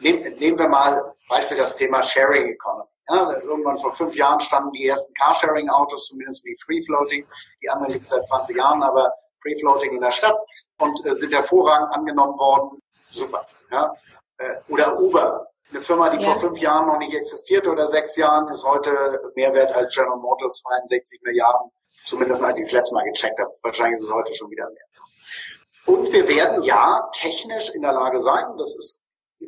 nehmen, 0.00 0.22
nehmen 0.38 0.58
wir 0.58 0.68
mal 0.68 1.14
Beispiel 1.28 1.56
das 1.56 1.76
Thema 1.76 2.02
Sharing 2.02 2.48
Economy. 2.48 2.88
Ja, 3.08 3.32
irgendwann 3.40 3.76
vor 3.78 3.92
fünf 3.92 4.14
Jahren 4.14 4.38
standen 4.40 4.70
die 4.72 4.86
ersten 4.86 5.12
Carsharing-Autos, 5.14 6.06
zumindest 6.06 6.44
wie 6.44 6.56
Free 6.64 6.80
Floating. 6.82 7.26
Die 7.62 7.68
anderen 7.68 7.92
gibt 7.92 8.04
es 8.04 8.10
seit 8.10 8.24
20 8.24 8.56
Jahren, 8.56 8.82
aber 8.82 9.12
Free 9.42 9.56
Floating 9.58 9.94
in 9.94 10.00
der 10.00 10.12
Stadt 10.12 10.36
und 10.78 11.04
äh, 11.04 11.12
sind 11.12 11.34
hervorragend 11.34 11.92
angenommen 11.92 12.38
worden. 12.38 12.80
Super. 13.10 13.44
Ja. 13.70 13.92
Äh, 14.38 14.54
oder 14.68 14.98
Uber, 15.00 15.48
eine 15.70 15.80
Firma, 15.80 16.10
die 16.10 16.22
ja. 16.22 16.30
vor 16.30 16.38
fünf 16.38 16.58
Jahren 16.60 16.86
noch 16.86 16.98
nicht 16.98 17.14
existierte 17.14 17.70
oder 17.70 17.86
sechs 17.86 18.16
Jahren, 18.16 18.48
ist 18.48 18.64
heute 18.64 19.32
mehr 19.34 19.52
wert 19.52 19.74
als 19.74 19.94
General 19.94 20.18
Motors 20.18 20.62
62 20.62 21.20
Milliarden 21.22 21.70
Zumindest 22.04 22.42
als 22.42 22.58
ich 22.58 22.66
das 22.66 22.72
letzte 22.72 22.94
Mal 22.94 23.04
gecheckt 23.04 23.38
habe. 23.38 23.50
Wahrscheinlich 23.62 23.94
ist 23.94 24.04
es 24.04 24.12
heute 24.12 24.34
schon 24.34 24.50
wieder 24.50 24.68
mehr. 24.68 24.84
Und 25.86 26.12
wir 26.12 26.28
werden 26.28 26.62
ja 26.62 27.08
technisch 27.12 27.70
in 27.70 27.82
der 27.82 27.92
Lage 27.92 28.20
sein, 28.20 28.56
das 28.56 28.76
ist, 28.76 29.00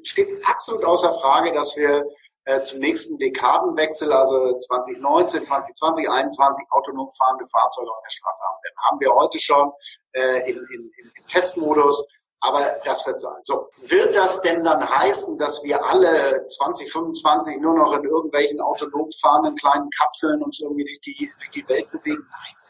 steht 0.03 0.45
absolut 0.45 0.85
außer 0.85 1.13
Frage, 1.15 1.53
dass 1.53 1.77
wir 1.77 2.05
äh, 2.45 2.61
zum 2.61 2.81
nächsten 2.81 3.17
Dekadenwechsel, 3.19 4.13
also 4.13 4.59
2019, 4.59 5.45
2020, 5.45 5.75
2021 5.77 6.67
autonom 6.71 7.09
fahrende 7.11 7.47
Fahrzeuge 7.47 7.91
auf 7.91 8.03
der 8.05 8.11
Straße 8.11 8.43
haben 8.45 8.63
werden. 8.63 8.77
Haben 8.91 9.01
wir 9.01 9.15
heute 9.15 9.39
schon 9.39 9.73
äh, 10.13 10.51
in, 10.51 10.57
in, 10.57 10.91
im 10.91 11.27
Testmodus. 11.29 12.07
Aber 12.41 12.61
das 12.85 13.07
wird 13.07 13.19
sein. 13.19 13.41
So, 13.45 13.69
wird 13.87 14.15
das 14.15 14.43
denn 14.43 14.63
dann 14.63 14.87
heißen, 14.87 15.39
dass 15.39 15.63
wir 15.63 15.83
alle 15.83 16.47
2025 16.47 17.59
nur 17.61 17.75
noch 17.75 17.97
in 17.97 18.05
irgendwelchen 18.05 18.61
autonom 18.61 19.09
fahrenden 19.19 19.57
kleinen 19.57 19.89
Kapseln 19.89 20.43
uns 20.43 20.61
irgendwie 20.61 20.85
durch 20.85 21.01
die, 21.01 21.33
durch 21.39 21.51
die 21.53 21.69
Welt 21.71 21.91
bewegen? 21.91 22.29
Nein. 22.29 22.64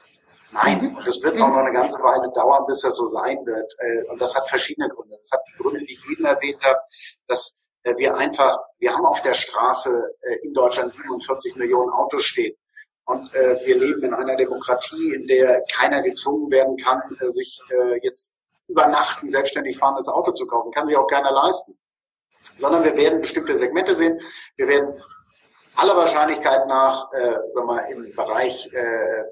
Nein. 0.54 0.96
Und 0.96 1.06
das 1.06 1.20
wird 1.20 1.34
auch 1.40 1.48
noch 1.48 1.56
eine 1.56 1.72
ganze 1.72 1.98
Weile 1.98 2.32
dauern, 2.32 2.64
bis 2.66 2.80
das 2.80 2.96
so 2.96 3.04
sein 3.04 3.44
wird. 3.44 3.74
Äh, 3.78 4.08
und 4.08 4.20
das 4.20 4.34
hat 4.36 4.48
verschiedene 4.48 4.88
Gründe. 4.88 5.16
Das 5.16 5.30
hat 5.32 5.40
die 5.48 5.60
Gründe, 5.60 5.80
die 5.80 5.94
ich 5.94 6.08
eben 6.08 6.24
erwähnt 6.24 6.62
habe, 6.62 6.78
dass 7.26 7.56
äh, 7.82 7.94
wir 7.96 8.16
einfach, 8.16 8.56
wir 8.78 8.94
haben 8.94 9.04
auf 9.04 9.20
der 9.22 9.34
Straße 9.34 10.14
äh, 10.20 10.46
in 10.46 10.54
Deutschland 10.54 10.92
47 10.92 11.56
Millionen 11.56 11.90
Autos 11.90 12.24
stehen. 12.24 12.56
Und 13.06 13.34
wir 13.34 13.76
leben 13.76 14.02
in 14.02 14.14
einer 14.14 14.34
Demokratie, 14.34 15.12
in 15.12 15.26
der 15.26 15.62
keiner 15.70 16.00
gezwungen 16.00 16.50
werden 16.50 16.78
kann, 16.78 17.02
sich 17.26 17.60
jetzt 18.00 18.32
über 18.66 18.86
Nacht 18.86 19.22
ein 19.22 19.28
selbstständig 19.28 19.76
fahrendes 19.76 20.08
Auto 20.08 20.32
zu 20.32 20.46
kaufen. 20.46 20.72
Kann 20.72 20.86
sich 20.86 20.96
auch 20.96 21.06
keiner 21.06 21.30
leisten. 21.30 21.78
Sondern 22.56 22.82
wir 22.82 22.96
werden 22.96 23.20
bestimmte 23.20 23.56
Segmente 23.56 23.92
sehen. 23.92 24.18
Wir 24.56 24.68
werden 24.68 25.02
aller 25.76 25.96
Wahrscheinlichkeit 25.96 26.66
nach, 26.66 27.12
äh, 27.12 27.34
sagen 27.52 27.66
wir, 27.66 27.86
im 27.90 28.14
Bereich 28.14 28.70
äh, 28.72 29.24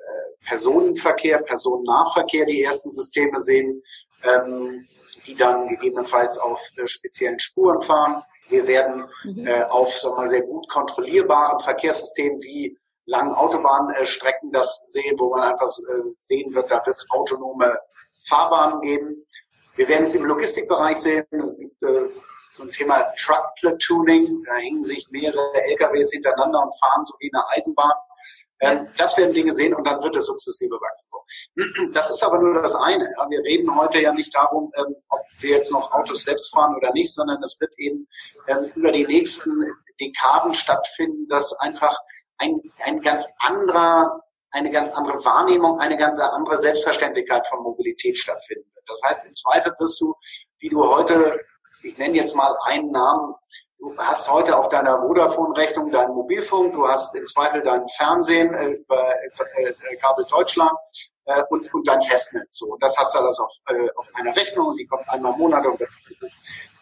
Personenverkehr, 0.47 1.43
Personennahverkehr 1.43 2.47
die 2.47 2.63
ersten 2.63 2.91
Systeme 2.91 3.41
sehen, 3.41 3.83
ähm, 4.25 4.87
die 5.27 5.35
dann 5.35 5.69
gegebenenfalls 5.69 6.39
auf 6.39 6.61
äh, 6.77 6.87
speziellen 6.87 7.39
Spuren 7.39 7.81
fahren. 7.81 8.23
Wir 8.49 8.67
werden 8.67 9.09
mhm. 9.25 9.47
äh, 9.47 9.63
auf 9.65 9.97
sagen 9.97 10.17
wir, 10.21 10.29
sehr 10.29 10.43
gut 10.43 10.69
kontrollierbaren 10.69 11.61
Verkehrssystemen 11.61 12.43
wie 12.43 12.77
langen 13.07 13.35
Autobahnstrecken 13.35 14.53
das 14.53 14.83
sehen, 14.87 15.17
wo 15.19 15.31
man 15.31 15.43
einfach 15.43 15.69
äh, 15.79 16.11
sehen 16.19 16.55
wird, 16.55 16.71
da 16.71 16.85
wird 16.85 16.97
es 16.97 17.11
autonome 17.11 17.79
Fahrbahnen 18.25 18.81
geben. 18.81 19.27
Wir 19.75 19.89
werden 19.89 20.07
es 20.07 20.15
im 20.15 20.25
Logistikbereich 20.25 20.97
sehen. 20.97 21.25
Es 21.31 21.57
gibt 21.57 21.83
äh, 21.83 22.09
so 22.55 22.63
ein 22.63 22.71
Thema 22.71 23.03
Truck 23.19 23.45
Platooning. 23.59 24.45
Da 24.45 24.55
hängen 24.55 24.83
sich 24.83 25.09
mehrere 25.11 25.53
LKWs 25.71 26.13
hintereinander 26.13 26.63
und 26.63 26.79
fahren 26.79 27.05
so 27.05 27.15
wie 27.21 27.31
eine 27.33 27.49
Eisenbahn. 27.49 27.93
Ähm, 28.63 28.87
das 28.97 29.19
werden 29.19 29.35
Dinge 29.35 29.53
sehen 29.53 29.75
und 29.75 29.85
dann 29.85 30.01
wird 30.03 30.15
es 30.15 30.27
sukzessive 30.27 30.77
wachsen. 30.77 31.11
Das 31.93 32.11
ist 32.11 32.23
aber 32.23 32.39
nur 32.39 32.55
das 32.55 32.75
eine. 32.77 33.13
Ja. 33.19 33.29
Wir 33.29 33.41
reden 33.41 33.75
heute 33.75 34.01
ja 34.01 34.13
nicht 34.13 34.35
darum, 34.35 34.73
ähm, 34.77 34.95
ob 35.09 35.21
wir 35.41 35.51
jetzt 35.51 35.73
noch 35.73 35.93
Autos 35.93 36.23
selbst 36.23 36.53
fahren 36.53 36.77
oder 36.77 36.93
nicht, 36.93 37.13
sondern 37.13 37.43
es 37.43 37.59
wird 37.61 37.75
eben 37.79 38.09
ähm, 38.47 38.71
über 38.77 38.93
die 38.93 39.05
nächsten 39.05 39.51
Dekaden 40.01 40.55
stattfinden, 40.55 41.27
dass 41.29 41.53
einfach 41.55 41.97
ein, 42.39 42.61
ein 42.85 43.01
ganz 43.01 43.29
anderer 43.39 44.23
eine 44.53 44.71
ganz 44.71 44.91
andere 44.91 45.17
Wahrnehmung, 45.25 45.81
eine 45.81 45.97
ganz 45.97 46.19
andere 46.19 46.61
Selbstverständlichkeit 46.61 47.47
von 47.47 47.63
Mobilität 47.63 48.19
stattfinden 48.19 48.71
wird. 48.75 48.85
Das 48.87 49.01
heißt, 49.03 49.29
im 49.29 49.35
Zweifel 49.35 49.75
wirst 49.79 49.99
du, 50.01 50.15
wie 50.59 50.69
du 50.69 50.87
heute, 50.87 51.41
ich 51.83 51.97
nenne 51.97 52.15
jetzt 52.17 52.37
mal 52.37 52.55
einen 52.67 52.91
Namen, 52.91 53.35
du 53.83 53.97
hast 53.99 54.31
heute 54.31 54.57
auf 54.57 54.69
deiner 54.69 55.03
Vodafone-Rechnung 55.03 55.91
deinen 55.91 56.15
Mobilfunk, 56.15 56.73
du 56.73 56.87
hast 56.87 57.15
im 57.17 57.27
Zweifel 57.27 57.63
dein 57.63 57.87
Fernsehen 57.89 58.55
äh, 58.55 58.71
über 58.71 59.15
äh, 59.57 59.69
äh 59.69 59.97
Kabel 59.97 60.25
Deutschland 60.31 60.73
äh, 61.25 61.43
und, 61.51 61.73
und 61.75 61.87
dein 61.87 62.01
Festnetz. 62.01 62.59
So, 62.59 62.67
und 62.67 62.83
das 62.83 62.97
hast 62.97 63.15
du 63.15 63.19
alles 63.19 63.39
auf, 63.41 63.53
äh, 63.69 63.89
auf 63.97 64.09
einer 64.15 64.35
Rechnung 64.37 64.69
und 64.69 64.77
die 64.77 64.87
kommt 64.87 65.09
einmal 65.09 65.33
im 65.33 65.39
Monat 65.39 65.67
und 65.67 65.83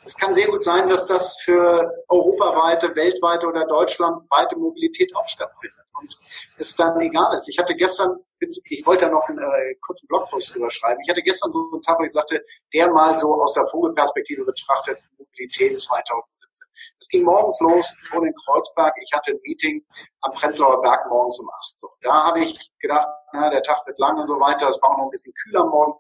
es 0.02 0.16
kann 0.16 0.35
sehr 0.35 0.47
gut 0.47 0.64
sein, 0.64 0.88
dass 0.88 1.07
das 1.07 1.38
für 1.42 2.04
europaweite, 2.09 2.95
weltweite 2.97 3.47
oder 3.47 3.66
deutschlandweite 3.66 4.57
Mobilität 4.57 5.14
auch 5.14 5.28
stattfindet 5.28 5.85
und 6.00 6.19
es 6.57 6.75
dann 6.75 6.99
egal 7.00 7.35
ist. 7.37 7.49
Ich 7.49 7.59
hatte 7.59 7.75
gestern, 7.75 8.16
ich 8.40 8.85
wollte 8.87 9.04
ja 9.04 9.11
noch 9.11 9.26
einen 9.28 9.38
äh, 9.38 9.75
kurzen 9.80 10.07
Blogpost 10.09 10.54
drüber 10.54 10.71
schreiben. 10.71 11.00
Ich 11.04 11.11
hatte 11.11 11.23
gestern 11.23 11.50
so 11.50 11.69
einen 11.73 11.83
Tag, 11.83 11.99
wo 11.99 12.04
ich 12.04 12.12
sagte, 12.12 12.42
der 12.73 12.90
mal 12.90 13.16
so 13.19 13.40
aus 13.40 13.52
der 13.52 13.66
Vogelperspektive 13.66 14.45
betrachtet, 14.45 14.99
Mobilität 15.31 15.81
2017. 15.81 16.69
Es 16.99 17.09
ging 17.09 17.25
morgens 17.25 17.59
los, 17.61 17.97
ich 18.03 18.13
wohne 18.13 18.33
Kreuzberg, 18.33 18.95
ich 19.03 19.13
hatte 19.13 19.33
ein 19.33 19.41
Meeting 19.43 19.85
am 20.21 20.33
Prenzlauer 20.33 20.81
Berg 20.83 21.09
morgens 21.09 21.39
um 21.41 21.49
acht. 21.51 21.79
So, 21.79 21.89
da 22.03 22.27
habe 22.27 22.41
ich 22.41 22.71
gedacht, 22.79 23.07
na, 23.33 23.51
der 23.51 23.63
Tag 23.63 23.79
wird 23.87 23.99
lang 23.99 24.19
und 24.19 24.27
so 24.27 24.39
weiter, 24.41 24.69
es 24.69 24.81
war 24.83 24.91
auch 24.91 24.99
noch 24.99 25.05
ein 25.05 25.11
bisschen 25.11 25.33
kühler 25.35 25.65
morgen 25.67 25.95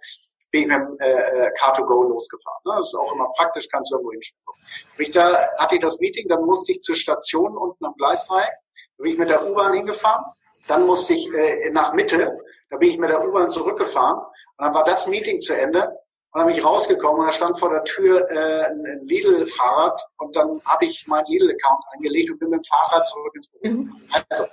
bin 0.50 0.62
ich 0.62 0.68
mit 0.68 0.76
dem 0.78 0.98
äh, 0.98 1.10
äh 1.10 1.52
Car2Go 1.52 2.08
losgefahren. 2.08 2.60
Ne? 2.64 2.72
Das 2.76 2.86
ist 2.86 2.94
auch 2.96 3.14
immer 3.14 3.30
praktisch, 3.36 3.68
kannst 3.70 3.92
du 3.92 3.96
irgendwo 3.96 4.12
hinschicken. 4.12 4.42
So. 4.44 4.52
Ich 4.98 5.10
da 5.12 5.48
hatte 5.58 5.76
ich 5.76 5.80
das 5.80 5.98
Meeting, 6.00 6.28
dann 6.28 6.44
musste 6.44 6.72
ich 6.72 6.80
zur 6.80 6.96
Station 6.96 7.56
unten 7.56 7.84
am 7.84 7.94
Gleisdreieck, 7.96 8.50
da 8.98 9.02
bin 9.02 9.12
ich 9.12 9.18
mit 9.18 9.30
der 9.30 9.48
U-Bahn 9.48 9.74
hingefahren, 9.74 10.24
dann 10.66 10.86
musste 10.86 11.14
ich 11.14 11.32
äh, 11.32 11.70
nach 11.70 11.92
Mitte, 11.92 12.36
da 12.68 12.76
bin 12.76 12.88
ich 12.88 12.98
mit 12.98 13.10
der 13.10 13.24
U-Bahn 13.24 13.50
zurückgefahren 13.50 14.18
und 14.18 14.64
dann 14.64 14.74
war 14.74 14.84
das 14.84 15.06
Meeting 15.06 15.40
zu 15.40 15.56
Ende 15.56 15.96
und 16.32 16.38
dann 16.38 16.46
bin 16.46 16.56
ich 16.56 16.64
rausgekommen 16.64 17.20
und 17.20 17.26
da 17.26 17.32
stand 17.32 17.58
vor 17.58 17.70
der 17.70 17.84
Tür 17.84 18.28
äh, 18.30 18.66
ein 18.66 19.00
Lidl-Fahrrad 19.04 20.00
und 20.18 20.34
dann 20.36 20.60
habe 20.64 20.84
ich 20.84 21.06
meinen 21.06 21.26
Lidl-Account 21.26 21.84
angelegt 21.94 22.30
und 22.30 22.38
bin 22.38 22.50
mit 22.50 22.60
dem 22.60 22.64
Fahrrad 22.64 23.06
zurück 23.06 23.34
ins 23.34 23.48
Büro. 23.48 23.74
Mhm. 23.74 24.02
Also, 24.28 24.46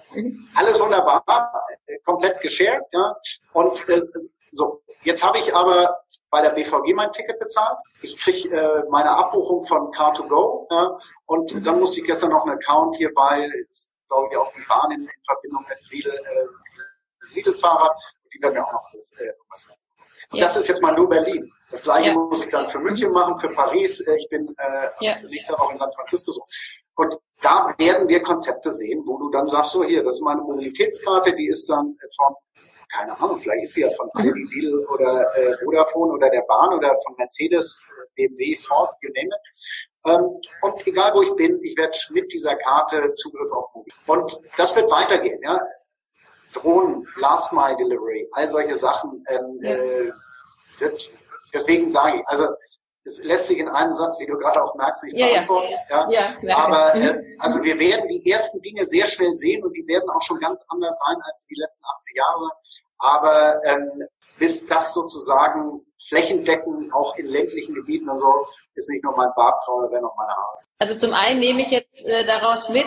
alles 0.56 0.80
wunderbar, 0.80 1.24
äh, 1.86 1.98
komplett 2.06 2.42
geshared, 2.42 2.84
ja. 2.92 3.16
Und 3.54 3.88
äh, 3.90 4.02
so, 4.52 4.82
Jetzt 5.08 5.24
habe 5.24 5.38
ich 5.38 5.56
aber 5.56 6.02
bei 6.30 6.42
der 6.42 6.50
BVG 6.50 6.94
mein 6.94 7.12
Ticket 7.14 7.40
bezahlt. 7.40 7.78
Ich 8.02 8.18
kriege 8.18 8.50
äh, 8.50 8.84
meine 8.90 9.12
Abbuchung 9.12 9.62
von 9.66 9.92
Car2Go 9.92 10.68
ja, 10.70 10.98
und 11.28 11.54
mhm. 11.54 11.64
dann 11.64 11.80
musste 11.80 12.02
ich 12.02 12.06
gestern 12.06 12.32
noch 12.32 12.46
einen 12.46 12.56
Account 12.56 12.98
hier 12.98 13.14
bei, 13.14 13.50
glaube 14.10 14.28
ich, 14.30 14.38
auf 14.38 14.52
die 14.54 14.66
Bahn 14.68 14.92
in, 14.92 15.04
in 15.04 15.24
Verbindung 15.24 15.66
mit 15.70 15.92
Lidl, 15.92 16.12
äh, 16.12 16.48
das 17.22 17.34
Lidl-Fahrer. 17.34 17.96
Die 18.34 18.42
werden 18.42 18.56
mir 18.56 18.68
auch 18.68 18.74
noch 18.74 18.84
alles, 18.92 19.14
äh, 19.14 19.32
was 19.50 19.70
und 20.32 20.40
ja. 20.40 20.46
das 20.46 20.58
ist 20.58 20.68
jetzt 20.68 20.82
mal 20.82 20.94
nur 20.94 21.10
Berlin. 21.10 21.52
Das 21.70 21.84
gleiche 21.84 22.10
ja. 22.10 22.14
muss 22.16 22.44
ich 22.44 22.50
dann 22.50 22.68
für 22.68 22.80
München 22.80 23.12
machen, 23.12 23.38
für 23.38 23.50
Paris. 23.50 24.02
Äh, 24.02 24.16
ich 24.16 24.28
bin 24.30 24.46
äh, 24.58 25.06
ja. 25.06 25.16
nächste 25.30 25.54
Woche 25.54 25.74
in 25.74 25.78
San 25.78 25.90
Francisco 25.96 26.32
so. 26.32 26.42
Und 26.96 27.18
da 27.42 27.74
werden 27.78 28.08
wir 28.08 28.22
Konzepte 28.22 28.72
sehen, 28.72 29.04
wo 29.06 29.18
du 29.18 29.30
dann 29.30 29.48
sagst, 29.48 29.72
so 29.72 29.84
hier, 29.84 30.04
das 30.04 30.16
ist 30.16 30.22
meine 30.22 30.42
Mobilitätskarte, 30.42 31.36
die 31.36 31.48
ist 31.48 31.70
dann 31.70 31.98
von 32.16 32.36
keine 32.90 33.20
Ahnung, 33.20 33.40
vielleicht 33.40 33.66
ist 33.66 33.74
sie 33.74 33.82
ja 33.82 33.90
von 33.90 34.10
Aldi, 34.14 34.32
Lidl 34.32 34.86
oder 34.88 35.28
äh, 35.36 35.58
Vodafone 35.64 36.14
oder 36.14 36.30
der 36.30 36.44
Bahn 36.44 36.74
oder 36.74 36.96
von 37.06 37.16
Mercedes, 37.18 37.86
BMW, 38.16 38.56
Ford, 38.56 38.92
you 39.02 39.10
name 39.14 39.28
it. 39.28 39.42
Ähm, 40.06 40.42
und 40.62 40.88
egal 40.88 41.14
wo 41.14 41.22
ich 41.22 41.36
bin, 41.36 41.60
ich 41.62 41.78
werde 41.78 41.98
mit 42.12 42.32
dieser 42.32 42.56
Karte 42.56 43.12
Zugriff 43.14 43.52
auf 43.52 43.66
Mobil. 43.74 43.94
Und 44.08 44.40
das 44.56 44.76
wird 44.76 44.90
weitergehen. 44.90 45.42
Ja? 45.44 45.60
Drohnen, 46.62 47.08
Last 47.18 47.52
Mile 47.54 47.78
Delivery, 47.78 48.28
all 48.34 48.50
solche 48.50 48.76
Sachen 48.76 49.24
ähm, 49.30 49.60
ja. 49.62 49.70
äh, 49.72 50.12
wird, 50.80 51.10
deswegen 51.54 51.90
sage 51.90 52.18
ich, 52.18 52.28
also 52.28 52.48
das 53.08 53.24
lässt 53.24 53.48
sich 53.48 53.58
in 53.58 53.70
einem 53.70 53.94
Satz, 53.94 54.20
wie 54.20 54.26
du 54.26 54.38
gerade 54.38 54.62
auch 54.62 54.76
merkst, 54.76 55.06
nicht 55.06 55.18
ja, 55.18 55.28
beantworten. 55.28 55.74
Ja, 55.90 56.10
ja. 56.10 56.22
ja 56.42 56.58
Aber 56.58 56.96
äh, 56.96 57.14
mhm. 57.14 57.36
also 57.40 57.64
wir 57.64 57.80
werden 57.80 58.10
die 58.10 58.30
ersten 58.30 58.62
Dinge 58.62 58.86
sehr 58.86 59.08
schnell 59.08 59.34
sehen 59.34 59.64
und 59.64 59.72
die 59.74 59.88
werden 59.88 60.10
auch 60.10 60.22
schon 60.22 60.40
ganz 60.40 60.66
anders 60.68 61.00
sein 61.00 61.16
als 61.24 61.46
die 61.50 61.56
letzten 61.56 61.86
80 61.86 62.16
Jahre. 62.18 62.52
Aber 62.98 63.66
ähm, 63.66 64.04
bis 64.38 64.66
das 64.66 64.94
sozusagen 64.94 65.86
flächendeckend 66.10 66.94
auch 66.94 67.16
in 67.16 67.28
ländlichen 67.28 67.74
Gebieten 67.74 68.10
und 68.10 68.20
so, 68.20 68.48
ist 68.76 68.90
nicht 68.90 69.04
nur 69.04 69.16
mein 69.16 69.30
Bartgrau, 69.36 69.82
da 69.82 69.92
wäre 69.92 70.02
noch 70.02 70.16
meine 70.18 70.32
Haare. 70.32 70.60
Also 70.80 70.96
zum 70.96 71.14
einen 71.14 71.40
nehme 71.40 71.62
ich 71.62 71.72
jetzt 71.72 72.06
äh, 72.06 72.26
daraus 72.26 72.70
mit, 72.70 72.86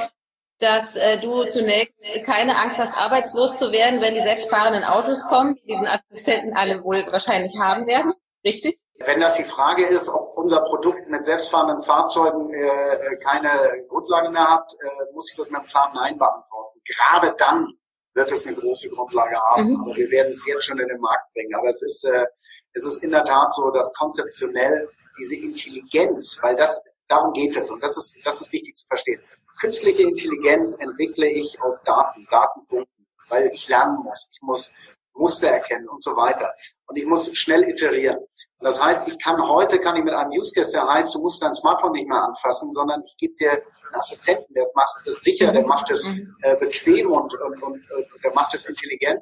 dass 0.61 0.95
äh, 0.95 1.19
du 1.19 1.45
zunächst 1.45 2.25
keine 2.25 2.57
Angst 2.57 2.79
hast, 2.79 2.97
arbeitslos 2.97 3.57
zu 3.57 3.73
werden, 3.73 4.01
wenn 4.01 4.15
die 4.15 4.23
selbstfahrenden 4.23 4.85
Autos 4.85 5.27
kommen, 5.27 5.57
die 5.57 5.67
diesen 5.67 5.87
Assistenten 5.87 6.55
alle 6.55 6.85
wohl 6.85 7.05
wahrscheinlich 7.11 7.59
haben 7.59 7.87
werden. 7.87 8.13
Richtig? 8.45 8.79
Wenn 8.99 9.21
das 9.21 9.37
die 9.37 9.45
Frage 9.45 9.85
ist, 9.85 10.11
ob 10.11 10.37
unser 10.37 10.61
Produkt 10.61 11.09
mit 11.09 11.25
selbstfahrenden 11.25 11.81
Fahrzeugen 11.81 12.53
äh, 12.53 13.17
keine 13.17 13.49
Grundlage 13.89 14.31
mehr 14.31 14.49
hat, 14.49 14.75
äh, 14.75 15.15
muss 15.15 15.31
ich 15.31 15.37
das 15.37 15.49
mit 15.49 15.57
einem 15.57 15.67
klaren 15.67 15.95
Nein 15.95 16.19
beantworten. 16.19 16.81
Gerade 16.85 17.35
dann 17.39 17.69
wird 18.13 18.31
es 18.31 18.47
eine 18.47 18.57
große 18.57 18.91
Grundlage 18.91 19.41
haben, 19.41 19.71
mhm. 19.71 19.81
aber 19.81 19.97
wir 19.97 20.11
werden 20.11 20.33
es 20.33 20.47
jetzt 20.47 20.65
schon 20.65 20.79
in 20.79 20.89
den 20.89 21.01
Markt 21.01 21.33
bringen. 21.33 21.55
Aber 21.55 21.69
es 21.71 21.81
ist, 21.81 22.05
äh, 22.05 22.27
es 22.75 22.85
ist 22.85 23.03
in 23.03 23.13
der 23.13 23.25
Tat 23.25 23.55
so, 23.55 23.71
dass 23.71 23.93
konzeptionell 23.95 24.91
diese 25.19 25.37
Intelligenz, 25.37 26.39
weil 26.43 26.57
das 26.57 26.83
darum 27.09 27.33
geht 27.33 27.57
es 27.57 27.71
und 27.71 27.83
das 27.83 27.97
ist, 27.97 28.17
das 28.25 28.41
ist 28.41 28.53
wichtig 28.53 28.77
zu 28.77 28.87
verstehen. 28.87 29.21
Künstliche 29.61 30.03
Intelligenz 30.03 30.77
entwickle 30.79 31.29
ich 31.29 31.61
aus 31.63 31.83
Daten, 31.83 32.27
Datenpunkten, 32.31 33.07
weil 33.29 33.51
ich 33.53 33.69
lernen 33.69 33.99
muss. 34.03 34.27
Ich 34.33 34.41
muss 34.41 34.73
Muster 35.13 35.49
erkennen 35.49 35.89
und 35.89 36.03
so 36.03 36.17
weiter. 36.17 36.55
Und 36.87 36.97
ich 36.97 37.05
muss 37.05 37.37
schnell 37.37 37.69
iterieren. 37.69 38.17
Und 38.17 38.65
das 38.65 38.83
heißt, 38.83 39.07
ich 39.09 39.19
kann 39.19 39.41
heute, 39.47 39.79
kann 39.79 39.97
ich 39.97 40.05
mit 40.05 40.15
einem 40.15 40.31
Use 40.31 40.53
Case, 40.55 40.73
der 40.73 40.87
heißt, 40.87 41.15
du 41.15 41.21
musst 41.21 41.43
dein 41.43 41.53
Smartphone 41.53 41.93
nicht 41.93 42.09
mehr 42.09 42.23
anfassen, 42.23 42.73
sondern 42.73 43.03
ich 43.05 43.17
gebe 43.19 43.35
dir 43.35 43.53
einen 43.53 43.95
Assistenten, 43.95 44.55
der 44.55 44.67
macht 44.75 45.07
es 45.07 45.21
sicher, 45.21 45.53
der 45.53 45.67
macht 45.67 45.91
es 45.91 46.09
äh, 46.43 46.57
bequem 46.57 47.13
und, 47.13 47.35
und, 47.35 47.63
und, 47.63 47.91
und 47.91 48.25
der 48.25 48.35
macht 48.35 48.55
es 48.55 48.67
intelligent. 48.67 49.21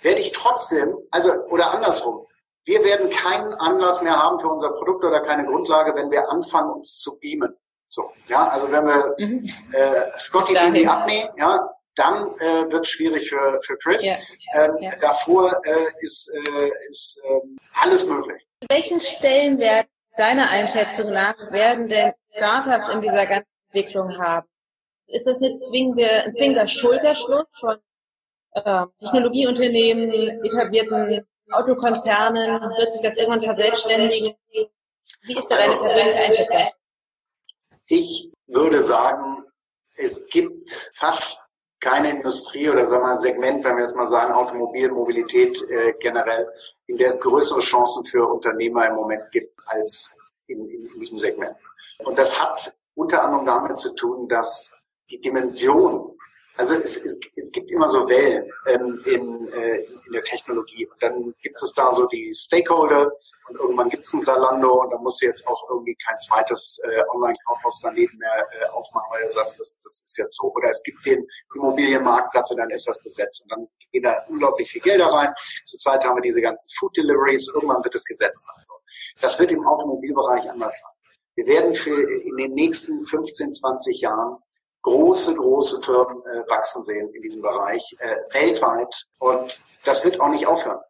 werde 0.00 0.20
ich 0.20 0.32
trotzdem, 0.32 0.94
also 1.10 1.32
oder 1.50 1.70
andersrum, 1.72 2.26
wir 2.64 2.82
werden 2.82 3.10
keinen 3.10 3.52
Anlass 3.54 4.00
mehr 4.00 4.16
haben 4.16 4.38
für 4.38 4.48
unser 4.48 4.72
Produkt 4.72 5.04
oder 5.04 5.20
keine 5.20 5.44
Grundlage, 5.44 5.94
wenn 5.94 6.10
wir 6.10 6.30
anfangen, 6.30 6.70
uns 6.70 6.98
zu 7.00 7.18
beamen. 7.18 7.54
So, 7.94 8.10
ja, 8.26 8.48
also 8.48 8.72
wenn 8.72 8.86
wir 8.86 9.14
mhm. 9.18 9.48
äh, 9.72 10.18
Scotty 10.18 10.52
beam 10.52 10.74
die 10.74 10.84
Abney, 10.84 11.28
ja, 11.38 11.60
dann 11.94 12.26
äh, 12.40 12.72
wird 12.72 12.84
es 12.84 12.88
schwierig 12.90 13.28
für, 13.30 13.60
für 13.62 13.78
Chris. 13.78 14.04
Ja, 14.04 14.16
ähm, 14.54 14.78
ja. 14.80 14.96
Davor 15.00 15.60
äh, 15.64 15.86
ist, 16.00 16.28
äh, 16.28 16.70
ist 16.88 17.20
äh, 17.22 17.40
alles 17.80 18.04
möglich. 18.04 18.44
Welchen 18.68 18.98
Stellenwert 18.98 19.86
deiner 20.16 20.50
Einschätzung 20.50 21.12
nach 21.12 21.36
werden 21.52 21.86
denn 21.86 22.12
Startups 22.36 22.88
in 22.88 23.00
dieser 23.00 23.26
ganzen 23.26 23.46
Entwicklung 23.68 24.18
haben? 24.18 24.48
Ist 25.06 25.28
das 25.28 25.36
eine 25.36 25.56
zwingende, 25.60 26.08
ein 26.24 26.34
zwingender 26.34 26.66
Schulterschluss 26.66 27.46
von 27.60 27.76
äh, 28.54 28.86
Technologieunternehmen, 29.02 30.44
etablierten 30.44 31.24
Autokonzernen? 31.52 32.60
Wird 32.76 32.92
sich 32.92 33.02
das 33.02 33.16
irgendwann 33.18 33.42
verselbstständigen? 33.42 34.34
Wie 35.22 35.38
ist 35.38 35.48
da 35.48 35.56
deine 35.56 35.76
persönliche 35.76 36.18
Einschätzung? 36.18 36.70
Ich 37.88 38.30
würde 38.46 38.82
sagen, 38.82 39.44
es 39.96 40.24
gibt 40.26 40.90
fast 40.94 41.40
keine 41.80 42.10
Industrie 42.10 42.70
oder 42.70 42.86
sagen 42.86 43.02
wir 43.02 43.08
mal 43.08 43.18
Segment, 43.18 43.62
wenn 43.62 43.76
wir 43.76 43.84
jetzt 43.84 43.94
mal 43.94 44.06
sagen 44.06 44.32
Automobil, 44.32 44.90
Mobilität 44.90 45.62
äh, 45.68 45.92
generell, 46.00 46.48
in 46.86 46.96
der 46.96 47.08
es 47.08 47.20
größere 47.20 47.60
Chancen 47.60 48.04
für 48.04 48.26
Unternehmer 48.26 48.86
im 48.86 48.94
Moment 48.94 49.30
gibt 49.30 49.54
als 49.66 50.14
in, 50.46 50.66
in, 50.70 50.86
in 50.86 51.00
diesem 51.00 51.18
Segment. 51.18 51.56
Und 51.98 52.16
das 52.16 52.40
hat 52.40 52.74
unter 52.94 53.22
anderem 53.22 53.44
damit 53.44 53.78
zu 53.78 53.94
tun, 53.94 54.28
dass 54.28 54.72
die 55.10 55.20
Dimension 55.20 56.03
also 56.56 56.74
es, 56.74 56.96
es, 56.96 57.18
es 57.34 57.50
gibt 57.50 57.70
immer 57.72 57.88
so 57.88 58.08
Wellen 58.08 58.48
ähm, 58.68 59.02
in, 59.06 59.52
äh, 59.52 59.78
in 60.06 60.12
der 60.12 60.22
Technologie. 60.22 60.86
Und 60.86 61.02
dann 61.02 61.34
gibt 61.42 61.60
es 61.60 61.72
da 61.72 61.90
so 61.90 62.06
die 62.06 62.32
Stakeholder 62.32 63.10
und 63.48 63.56
irgendwann 63.56 63.90
gibt 63.90 64.04
es 64.04 64.12
ein 64.12 64.20
Salando 64.20 64.82
und 64.82 64.90
dann 64.90 65.02
muss 65.02 65.20
jetzt 65.20 65.46
auch 65.48 65.68
irgendwie 65.68 65.96
kein 65.96 66.18
zweites 66.20 66.80
äh, 66.84 67.02
Online-Kaufhaus 67.12 67.80
daneben 67.82 68.16
mehr 68.18 68.48
äh, 68.60 68.66
aufmachen, 68.66 69.08
weil 69.10 69.22
du 69.22 69.30
sagst, 69.30 69.58
das, 69.58 69.76
das 69.82 70.02
ist 70.04 70.16
jetzt 70.16 70.36
so. 70.36 70.46
Oder 70.54 70.68
es 70.68 70.82
gibt 70.84 71.04
den 71.04 71.26
Immobilienmarktplatz 71.56 72.52
und 72.52 72.58
dann 72.58 72.70
ist 72.70 72.86
das 72.86 73.00
besetzt. 73.02 73.42
Und 73.42 73.50
dann 73.50 73.68
gehen 73.90 74.04
da 74.04 74.24
unglaublich 74.28 74.70
viel 74.70 74.82
Geld 74.82 75.00
da 75.00 75.06
rein. 75.06 75.34
Zurzeit 75.64 76.04
haben 76.04 76.16
wir 76.16 76.22
diese 76.22 76.40
ganzen 76.40 76.68
Food 76.78 76.96
Deliveries. 76.96 77.50
Irgendwann 77.52 77.82
wird 77.82 77.96
es 77.96 78.04
gesetzt 78.04 78.46
sein. 78.46 78.62
So. 78.64 78.74
Das 79.20 79.38
wird 79.40 79.50
im 79.50 79.66
Automobilbereich 79.66 80.48
anders 80.48 80.78
sein. 80.78 80.90
Wir 81.34 81.46
werden 81.46 81.74
für 81.74 82.00
in 82.00 82.36
den 82.36 82.52
nächsten 82.52 83.02
15, 83.04 83.52
20 83.52 84.02
Jahren 84.02 84.38
große, 84.84 85.34
große 85.34 85.82
Firmen 85.82 86.22
äh, 86.26 86.48
wachsen 86.48 86.82
sehen 86.82 87.08
in 87.12 87.22
diesem 87.22 87.42
Bereich 87.42 87.96
äh, 87.98 88.16
weltweit. 88.32 89.06
Und 89.18 89.60
das 89.84 90.04
wird 90.04 90.20
auch 90.20 90.28
nicht 90.28 90.46
aufhören. 90.46 90.80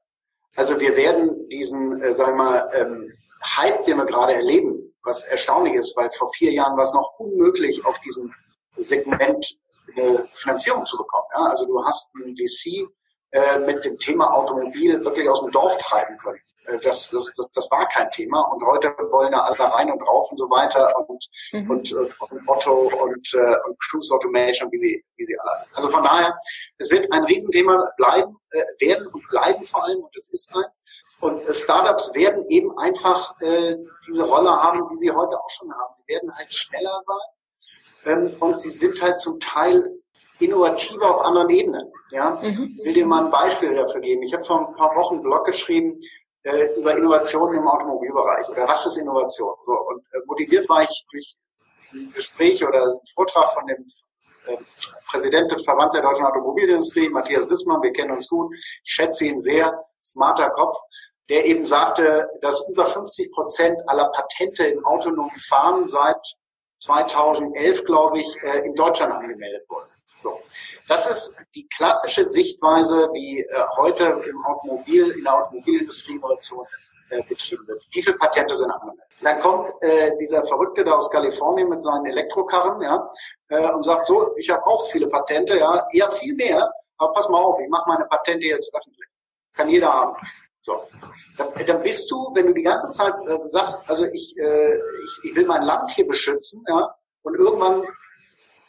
Also 0.57 0.79
wir 0.81 0.97
werden 0.97 1.49
diesen, 1.49 2.01
äh, 2.03 2.13
sagen 2.13 2.37
wir 2.37 2.45
mal, 2.45 2.71
ähm, 2.75 3.13
Hype, 3.57 3.85
den 3.85 3.97
wir 3.99 4.07
gerade 4.07 4.35
erleben, 4.35 4.95
was 5.03 5.25
erstaunlich 5.25 5.75
ist, 5.75 5.97
weil 5.97 6.11
vor 6.11 6.33
vier 6.33 6.53
Jahren 6.53 6.77
war 6.77 6.85
es 6.85 6.93
noch 6.93 7.15
unmöglich, 7.19 7.85
auf 7.85 7.99
diesem 8.01 8.33
Segment 8.77 9.59
eine 9.97 10.27
Finanzierung 10.35 10.85
zu 10.85 10.97
bekommen. 10.97 11.27
Ja? 11.35 11.45
Also 11.45 11.67
du 11.67 11.85
hast 11.85 12.13
ein 12.15 12.35
VC 12.37 12.89
äh, 13.31 13.59
mit 13.59 13.85
dem 13.85 13.99
Thema 13.99 14.33
Automobil 14.33 15.05
wirklich 15.05 15.29
aus 15.29 15.41
dem 15.41 15.51
Dorf 15.51 15.77
treiben 15.79 16.17
können. 16.19 16.41
Äh, 16.67 16.79
das, 16.81 17.11
das, 17.11 17.33
das, 17.37 17.51
das 17.51 17.71
war 17.71 17.87
kein 17.89 18.11
Thema. 18.11 18.41
Und 18.53 18.63
heute 18.67 18.95
wollen 19.11 19.33
da 19.33 19.41
alle 19.41 19.59
rein 19.59 19.91
und 19.91 19.99
drauf 19.99 20.31
und 20.31 20.39
so 20.39 20.49
weiter 20.51 20.93
und, 21.09 21.25
mhm. 21.53 21.71
und, 21.71 21.93
und, 21.93 22.09
äh, 22.09 22.35
und 22.35 22.49
Otto 22.49 22.91
und, 23.03 23.35
äh, 23.35 23.57
und 23.67 23.79
Cruise 23.81 24.15
Automation, 24.15 24.71
wie 24.73 24.79
sie, 24.79 25.05
wie 25.17 25.25
sie 25.25 25.39
alle 25.39 25.59
sind. 25.59 25.75
Also 25.75 25.89
von 25.89 26.05
daher, 26.05 26.39
es 26.79 26.91
wird 26.91 27.11
ein 27.13 27.25
Riesenthema 27.25 27.91
bleiben, 27.97 28.37
äh, 28.51 28.63
werden 28.81 29.07
und 29.09 29.27
bleiben 29.29 29.65
vor 29.65 29.85
allem, 29.85 30.01
und 30.01 30.17
es 30.17 30.29
ist 30.31 30.55
eins. 30.55 30.83
Und 31.21 31.43
äh, 31.43 31.53
Startups 31.53 32.13
werden 32.15 32.45
eben 32.49 32.77
einfach 32.79 33.41
äh, 33.41 33.77
diese 34.07 34.25
Rolle 34.25 34.51
haben, 34.51 34.87
die 34.91 34.97
sie 34.97 35.11
heute 35.11 35.39
auch 35.39 35.51
schon 35.51 35.73
haben. 35.73 35.95
Sie 35.95 36.05
werden 36.07 36.33
halt 36.35 36.55
schneller 36.55 36.99
sein 37.01 38.13
ähm, 38.13 38.37
und 38.41 38.59
sie 38.59 38.71
sind 38.71 39.01
halt 39.01 39.19
zum 39.19 39.39
Teil 39.41 40.01
innovativer 40.41 41.11
auf 41.11 41.23
anderen 41.23 41.51
Ebenen. 41.51 41.93
Ja? 42.11 42.39
Mhm. 42.43 42.77
Ich 42.79 42.85
will 42.85 42.93
dir 42.93 43.07
mal 43.07 43.25
ein 43.25 43.31
Beispiel 43.31 43.75
dafür 43.75 44.01
geben. 44.01 44.23
Ich 44.23 44.35
habe 44.35 44.45
vor 44.45 44.69
ein 44.69 44.75
paar 44.75 44.95
Wochen 44.97 45.15
einen 45.15 45.23
Blog 45.23 45.45
geschrieben, 45.45 45.99
äh, 46.45 46.75
über 46.77 46.97
Innovationen 46.97 47.61
im 47.61 47.67
Automobilbereich 47.67 48.49
oder 48.49 48.69
was 48.69 48.87
ist 48.87 48.99
Innovation. 48.99 49.55
So, 49.67 49.73
und 49.73 50.05
äh, 50.13 50.21
motiviert 50.27 50.69
war 50.69 50.83
ich 50.83 51.05
durch 51.11 51.37
ein 51.93 52.13
Gespräch 52.15 52.65
oder 52.65 52.83
einen 52.83 53.01
Vortrag 53.15 53.53
von 53.53 53.67
dem 53.67 53.87
äh, 54.47 54.57
Präsident 55.11 55.51
des 55.51 55.65
Verbands 55.65 55.95
der 55.95 56.03
deutschen 56.03 56.27
Automobilindustrie, 56.27 57.09
Matthias 57.09 57.49
Wissmann, 57.49 57.83
wir 57.83 57.93
kennen 57.93 58.13
uns 58.13 58.29
gut, 58.29 58.55
ich 58.55 58.93
schätze 58.93 59.25
ihn 59.27 59.39
sehr, 59.39 59.73
smarter 60.03 60.51
Kopf, 60.51 60.77
der 61.31 61.47
eben 61.47 61.65
sagte, 61.65 62.29
dass 62.43 62.67
über 62.69 62.85
50 62.85 63.33
Prozent 63.33 63.81
aller 63.87 64.11
Patente 64.11 64.67
im 64.67 64.85
autonomen 64.85 65.39
Fahren 65.39 65.87
seit 65.87 66.21
2011, 66.79 67.85
glaube 67.85 68.19
ich, 68.19 68.37
äh, 68.43 68.67
in 68.67 68.75
Deutschland 68.75 69.13
angemeldet 69.15 69.65
wurden. 69.69 69.94
So. 70.17 70.41
Das 70.89 71.11
ist 71.11 71.37
die 71.55 71.67
klassische 71.69 72.27
Sichtweise, 72.27 73.09
wie 73.13 73.41
äh, 73.41 73.65
heute 73.77 74.23
im 74.27 74.45
Automobil, 74.45 75.11
in 75.11 75.25
der 75.25 75.35
Automobilindustrie 75.35 76.15
Innovation 76.15 76.67
äh, 77.11 77.23
betrieben 77.23 77.67
wird. 77.67 77.83
Wie 77.91 78.03
viele 78.03 78.17
Patente 78.17 78.55
sind 78.55 78.71
angemeldet? 78.71 79.05
Dann 79.21 79.39
kommt 79.41 79.71
äh, 79.83 80.17
dieser 80.19 80.45
Verrückte 80.45 80.85
da 80.85 80.93
aus 80.93 81.11
Kalifornien 81.11 81.69
mit 81.69 81.83
seinen 81.83 82.07
Elektrokarren, 82.07 82.81
ja, 82.83 83.09
äh, 83.49 83.71
und 83.71 83.83
sagt 83.83 84.07
so, 84.07 84.37
ich 84.37 84.51
habe 84.51 84.65
auch 84.67 84.91
viele 84.91 85.09
Patente, 85.09 85.59
ja, 85.59 85.87
eher 85.93 86.11
viel 86.11 86.35
mehr, 86.35 86.71
aber 86.99 87.13
pass 87.13 87.29
mal 87.29 87.43
auf, 87.43 87.59
ich 87.61 87.69
mache 87.69 87.89
meine 87.89 88.05
Patente 88.05 88.47
jetzt 88.47 88.75
öffentlich. 88.75 89.09
Kann 89.55 89.69
jeder 89.69 89.93
haben. 89.93 90.17
So. 90.61 90.89
Dann, 91.37 91.49
dann 91.67 91.83
bist 91.83 92.11
du, 92.11 92.31
wenn 92.35 92.47
du 92.47 92.55
die 92.55 92.63
ganze 92.63 92.91
Zeit 92.93 93.15
äh, 93.27 93.39
sagst, 93.45 93.89
also 93.89 94.05
ich, 94.07 94.37
äh, 94.39 94.75
ich, 94.77 95.31
ich 95.31 95.37
will 95.37 95.47
mein 95.47 95.63
Land 95.63 95.91
hier 95.91 96.07
beschützen, 96.07 96.65
ja, 96.69 96.95
und 97.23 97.37
irgendwann 97.37 97.85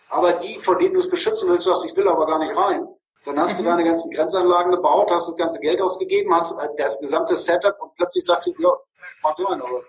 aber 0.09 0.33
die, 0.33 0.59
vor 0.59 0.77
denen 0.77 0.93
du 0.93 0.99
es 0.99 1.09
beschützen 1.09 1.49
willst, 1.49 1.65
sagst, 1.65 1.85
ich 1.85 1.95
will 1.95 2.07
aber 2.07 2.25
gar 2.25 2.39
nicht 2.39 2.57
rein. 2.57 2.87
Dann 3.25 3.39
hast 3.39 3.59
mhm. 3.59 3.63
du 3.63 3.69
deine 3.71 3.83
ganzen 3.83 4.11
Grenzanlagen 4.11 4.71
gebaut, 4.71 5.09
hast 5.11 5.29
das 5.29 5.35
ganze 5.35 5.59
Geld 5.59 5.81
ausgegeben, 5.81 6.33
hast 6.33 6.55
das 6.77 6.99
gesamte 6.99 7.35
Setup 7.35 7.75
und 7.81 7.95
plötzlich 7.95 8.23
sagst 8.23 8.47
du, 8.47 8.61
ja, 8.61 8.69
mach 9.23 9.35
du 9.35 9.47
ein, 9.47 9.61
aber 9.61 9.81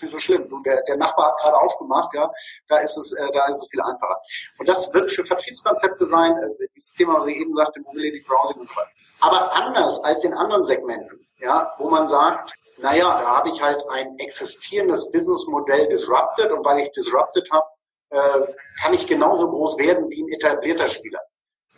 ist 0.00 0.02
nicht 0.02 0.12
so 0.12 0.18
schlimm. 0.18 0.48
Du, 0.48 0.62
der, 0.62 0.82
der 0.82 0.96
Nachbar 0.96 1.28
hat 1.28 1.38
gerade 1.38 1.56
aufgemacht, 1.58 2.12
ja, 2.14 2.30
da 2.68 2.78
ist 2.78 2.96
es, 2.96 3.12
äh, 3.12 3.32
da 3.32 3.46
ist 3.46 3.62
es 3.62 3.68
viel 3.70 3.80
einfacher. 3.80 4.20
Und 4.58 4.68
das 4.68 4.92
wird 4.92 5.10
für 5.10 5.24
Vertriebskonzepte 5.24 6.06
sein, 6.06 6.36
äh, 6.36 6.66
dieses 6.74 6.92
Thema, 6.94 7.20
was 7.20 7.28
ich 7.28 7.36
eben 7.36 7.54
sagte, 7.56 7.80
Mobility 7.80 8.24
Browsing 8.26 8.60
und 8.60 8.68
so 8.68 8.76
weiter. 8.76 8.90
Aber 9.20 9.54
anders 9.54 10.02
als 10.02 10.24
in 10.24 10.32
anderen 10.32 10.64
Segmenten, 10.64 11.26
ja, 11.38 11.74
wo 11.78 11.90
man 11.90 12.08
sagt, 12.08 12.54
naja, 12.78 13.20
da 13.20 13.36
habe 13.36 13.50
ich 13.50 13.60
halt 13.60 13.82
ein 13.90 14.18
existierendes 14.18 15.10
Businessmodell 15.10 15.88
disrupted 15.88 16.50
und 16.50 16.64
weil 16.64 16.80
ich 16.80 16.90
disrupted 16.92 17.50
habe, 17.52 17.66
äh, 18.10 18.40
kann 18.80 18.92
ich 18.92 19.06
genauso 19.06 19.48
groß 19.48 19.78
werden 19.78 20.10
wie 20.10 20.22
ein 20.22 20.28
etablierter 20.28 20.86
Spieler. 20.86 21.20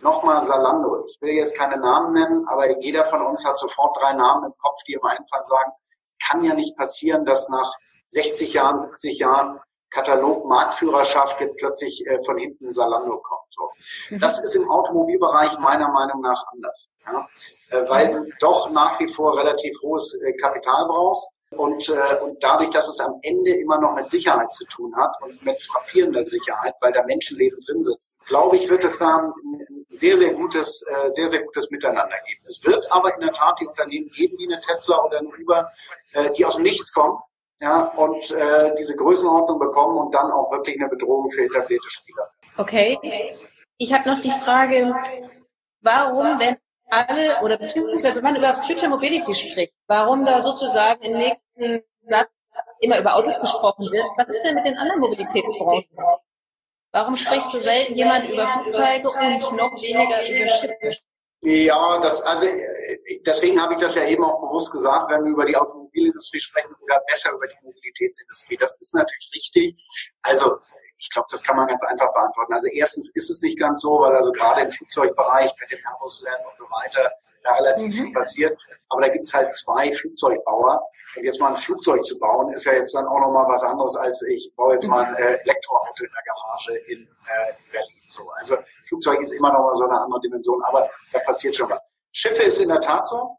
Nochmal 0.00 0.42
Salando. 0.42 1.04
Ich 1.06 1.20
will 1.20 1.32
jetzt 1.34 1.56
keine 1.56 1.76
Namen 1.76 2.12
nennen, 2.12 2.46
aber 2.48 2.80
jeder 2.80 3.04
von 3.04 3.22
uns 3.22 3.46
hat 3.46 3.58
sofort 3.58 3.96
drei 4.00 4.14
Namen 4.14 4.46
im 4.46 4.54
Kopf, 4.58 4.82
die 4.86 4.94
im 4.94 5.04
Einfall 5.04 5.44
sagen, 5.44 5.72
es 6.02 6.14
kann 6.26 6.42
ja 6.42 6.54
nicht 6.54 6.76
passieren, 6.76 7.24
dass 7.24 7.48
nach 7.48 7.70
60 8.06 8.54
Jahren, 8.54 8.80
70 8.80 9.18
Jahren 9.20 9.60
Katalog-Marktführerschaft 9.90 11.40
jetzt 11.40 11.56
plötzlich 11.56 12.04
äh, 12.06 12.18
von 12.24 12.38
hinten 12.38 12.72
Salando 12.72 13.18
kommt. 13.18 13.42
So. 13.50 13.70
Mhm. 14.10 14.20
Das 14.20 14.42
ist 14.42 14.56
im 14.56 14.68
Automobilbereich 14.70 15.58
meiner 15.58 15.88
Meinung 15.88 16.22
nach 16.22 16.42
anders, 16.52 16.88
ja? 17.06 17.28
äh, 17.70 17.88
weil 17.88 18.10
du 18.10 18.32
doch 18.40 18.70
nach 18.70 18.98
wie 19.00 19.06
vor 19.06 19.36
relativ 19.36 19.76
hohes 19.82 20.14
äh, 20.14 20.32
Kapital 20.32 20.86
brauchst 20.86 21.30
und, 21.56 21.88
äh, 21.88 22.16
und 22.22 22.42
dadurch, 22.42 22.70
dass 22.70 22.88
es 22.88 23.00
am 23.00 23.18
Ende 23.22 23.52
immer 23.52 23.78
noch 23.78 23.94
mit 23.94 24.08
Sicherheit 24.08 24.52
zu 24.52 24.64
tun 24.66 24.94
hat 24.96 25.14
und 25.22 25.42
mit 25.44 25.60
frappierender 25.62 26.26
Sicherheit, 26.26 26.74
weil 26.80 26.92
da 26.92 27.02
Menschenleben 27.04 27.58
drin 27.66 27.82
sitzen, 27.82 28.18
glaube 28.26 28.56
ich, 28.56 28.68
wird 28.68 28.84
es 28.84 28.98
da 28.98 29.16
ein, 29.16 29.32
sehr, 29.90 30.16
sehr 30.16 30.32
gutes, 30.32 30.82
äh, 30.82 31.10
sehr, 31.10 31.28
sehr 31.28 31.42
gutes 31.42 31.70
Miteinander 31.70 32.16
geben. 32.26 32.40
Es 32.46 32.64
wird 32.64 32.90
aber 32.90 33.14
in 33.14 33.20
der 33.20 33.32
Tat 33.32 33.58
die 33.60 33.66
Unternehmen 33.66 34.10
geben, 34.10 34.36
wie 34.38 34.52
eine 34.52 34.60
Tesla 34.60 35.04
oder 35.04 35.18
eine 35.18 35.28
Uber, 35.28 35.70
äh, 36.12 36.30
die 36.32 36.44
aus 36.44 36.54
dem 36.54 36.62
Nichts 36.62 36.92
kommen 36.92 37.18
ja, 37.60 37.84
und 37.96 38.30
äh, 38.32 38.74
diese 38.76 38.96
Größenordnung 38.96 39.58
bekommen 39.58 39.96
und 39.96 40.14
dann 40.14 40.32
auch 40.32 40.50
wirklich 40.50 40.80
eine 40.80 40.88
Bedrohung 40.88 41.28
für 41.28 41.44
etablierte 41.44 41.88
Spieler. 41.88 42.28
Okay. 42.56 42.98
Ich 43.78 43.92
habe 43.92 44.08
noch 44.08 44.20
die 44.20 44.30
Frage, 44.30 44.94
warum, 45.80 46.40
wenn 46.40 46.56
alle 46.90 47.40
oder 47.42 47.56
beziehungsweise 47.56 48.16
wenn 48.16 48.22
man 48.22 48.36
über 48.36 48.54
Future 48.54 48.90
Mobility 48.90 49.34
spricht, 49.34 49.72
warum 49.86 50.24
da 50.26 50.42
sozusagen 50.42 51.02
im 51.02 51.18
nächsten 51.18 51.41
Satz 52.04 52.30
immer 52.80 52.98
über 52.98 53.14
Autos 53.14 53.40
gesprochen 53.40 53.90
wird. 53.90 54.04
Was 54.16 54.28
ist 54.28 54.42
denn 54.44 54.54
mit 54.54 54.66
den 54.66 54.76
anderen 54.76 55.00
Mobilitätsbranchen? 55.00 55.96
Warum 56.92 57.16
spricht 57.16 57.50
so 57.50 57.60
selten 57.60 57.94
jemand 57.94 58.28
über 58.28 58.46
Flugzeuge 58.46 59.08
und 59.08 59.56
noch 59.56 59.72
weniger 59.80 60.28
über 60.28 60.48
Schiffe? 60.48 60.98
Ja, 61.44 61.98
das, 61.98 62.22
also 62.22 62.46
deswegen 63.26 63.60
habe 63.60 63.74
ich 63.74 63.80
das 63.80 63.96
ja 63.96 64.04
eben 64.04 64.22
auch 64.22 64.40
bewusst 64.40 64.70
gesagt, 64.70 65.10
wenn 65.10 65.24
wir 65.24 65.32
über 65.32 65.44
die 65.44 65.56
Automobilindustrie 65.56 66.38
sprechen 66.38 66.72
oder 66.80 67.00
besser 67.08 67.32
über 67.32 67.48
die 67.48 67.56
Mobilitätsindustrie. 67.62 68.56
Das 68.58 68.78
ist 68.80 68.94
natürlich 68.94 69.30
richtig. 69.34 69.74
Also 70.22 70.58
ich 71.00 71.10
glaube, 71.10 71.26
das 71.30 71.42
kann 71.42 71.56
man 71.56 71.66
ganz 71.66 71.82
einfach 71.82 72.12
beantworten. 72.12 72.52
Also 72.52 72.68
erstens 72.68 73.10
ist 73.14 73.28
es 73.28 73.42
nicht 73.42 73.58
ganz 73.58 73.80
so, 73.80 73.90
weil 74.00 74.14
also 74.14 74.30
gerade 74.30 74.62
im 74.62 74.70
Flugzeugbereich 74.70 75.50
mit 75.58 75.70
dem 75.72 75.80
Airbus 75.84 76.22
Lab 76.22 76.46
und 76.48 76.56
so 76.56 76.64
weiter 76.66 77.10
da 77.42 77.50
relativ 77.54 77.92
viel 77.92 78.06
mhm. 78.06 78.12
passiert. 78.12 78.56
Aber 78.88 79.02
da 79.02 79.08
gibt's 79.08 79.34
halt 79.34 79.52
zwei 79.52 79.90
Flugzeugbauer. 79.90 80.80
Und 81.16 81.24
jetzt 81.24 81.40
mal 81.40 81.48
ein 81.48 81.56
Flugzeug 81.56 82.04
zu 82.04 82.18
bauen, 82.18 82.50
ist 82.52 82.64
ja 82.64 82.72
jetzt 82.72 82.94
dann 82.94 83.06
auch 83.06 83.20
nochmal 83.20 83.46
was 83.46 83.62
anderes, 83.62 83.96
als 83.96 84.22
ich 84.22 84.52
baue 84.56 84.72
jetzt 84.72 84.86
mal 84.86 85.04
ein 85.04 85.14
äh, 85.14 85.38
Elektroauto 85.44 86.04
in 86.04 86.10
der 86.10 86.22
Garage 86.24 86.76
in, 86.86 87.02
äh, 87.02 87.50
in 87.50 87.70
Berlin. 87.70 88.02
So, 88.08 88.30
also 88.30 88.56
Flugzeug 88.86 89.20
ist 89.20 89.32
immer 89.32 89.52
noch 89.52 89.60
mal 89.60 89.74
so 89.74 89.84
eine 89.84 90.00
andere 90.00 90.20
Dimension, 90.20 90.62
aber 90.64 90.88
da 91.12 91.18
passiert 91.20 91.54
schon 91.54 91.68
was. 91.70 91.80
Schiffe 92.12 92.42
ist 92.42 92.60
in 92.60 92.68
der 92.68 92.80
Tat 92.80 93.06
so. 93.08 93.36